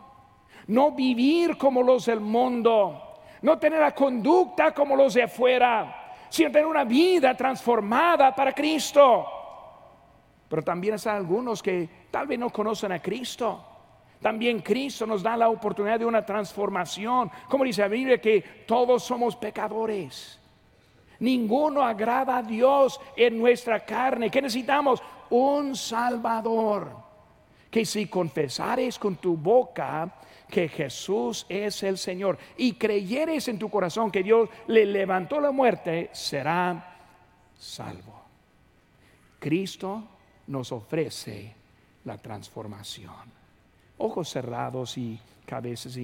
no 0.70 0.92
vivir 0.92 1.58
como 1.58 1.82
los 1.82 2.06
del 2.06 2.20
mundo, 2.20 3.22
no 3.42 3.58
tener 3.58 3.80
la 3.80 3.96
conducta 3.96 4.72
como 4.72 4.96
los 4.96 5.16
de 5.16 5.24
afuera, 5.24 6.14
sino 6.30 6.52
tener 6.52 6.68
una 6.68 6.84
vida 6.84 7.36
transformada 7.36 8.36
para 8.36 8.54
Cristo. 8.54 9.39
Pero 10.50 10.64
también 10.64 10.96
hay 10.96 11.16
algunos 11.16 11.62
que 11.62 11.88
tal 12.10 12.28
vez 12.28 12.40
no 12.40 12.50
conocen 12.50 12.92
a 12.92 13.02
Cristo. 13.02 13.66
También 14.22 14.62
Cristo 14.62 15.06
nos 15.06 15.24
da 15.24 15.38
la 15.38 15.48
oportunidad 15.48 16.00
de 16.00 16.06
una 16.06 16.26
transformación. 16.26 17.32
Como 17.48 17.64
dice 17.64 17.82
la 17.82 17.88
Biblia 17.88 18.20
que 18.20 18.42
todos 18.68 19.04
somos 19.04 19.36
pecadores. 19.36 20.40
Ninguno 21.20 21.84
agrada 21.84 22.38
a 22.38 22.44
Dios 22.44 23.00
en 23.16 23.38
nuestra 23.38 23.86
carne. 23.86 24.32
Que 24.32 24.42
necesitamos? 24.42 25.02
Un 25.30 25.76
Salvador. 25.76 26.92
Que 27.70 27.86
si 27.86 28.08
confesares 28.08 28.98
con 28.98 29.18
tu 29.18 29.38
boca 29.38 30.16
que 30.50 30.68
Jesús 30.68 31.46
es 31.48 31.84
el 31.84 31.98
Señor 32.00 32.40
y 32.58 32.74
creyeres 32.74 33.48
en 33.48 33.60
tu 33.60 33.70
corazón 33.70 34.10
que 34.10 34.24
Dios 34.24 34.50
le 34.66 34.86
levantó 34.86 35.40
la 35.40 35.52
muerte, 35.52 36.10
será 36.12 36.98
salvo. 37.56 38.20
Cristo 39.38 40.04
nos 40.50 40.72
ofrece 40.72 41.54
la 42.06 42.18
transformación. 42.18 43.40
Ojos 44.00 44.30
cerrados 44.30 44.98
y 44.98 45.20
cabezas 45.46 45.96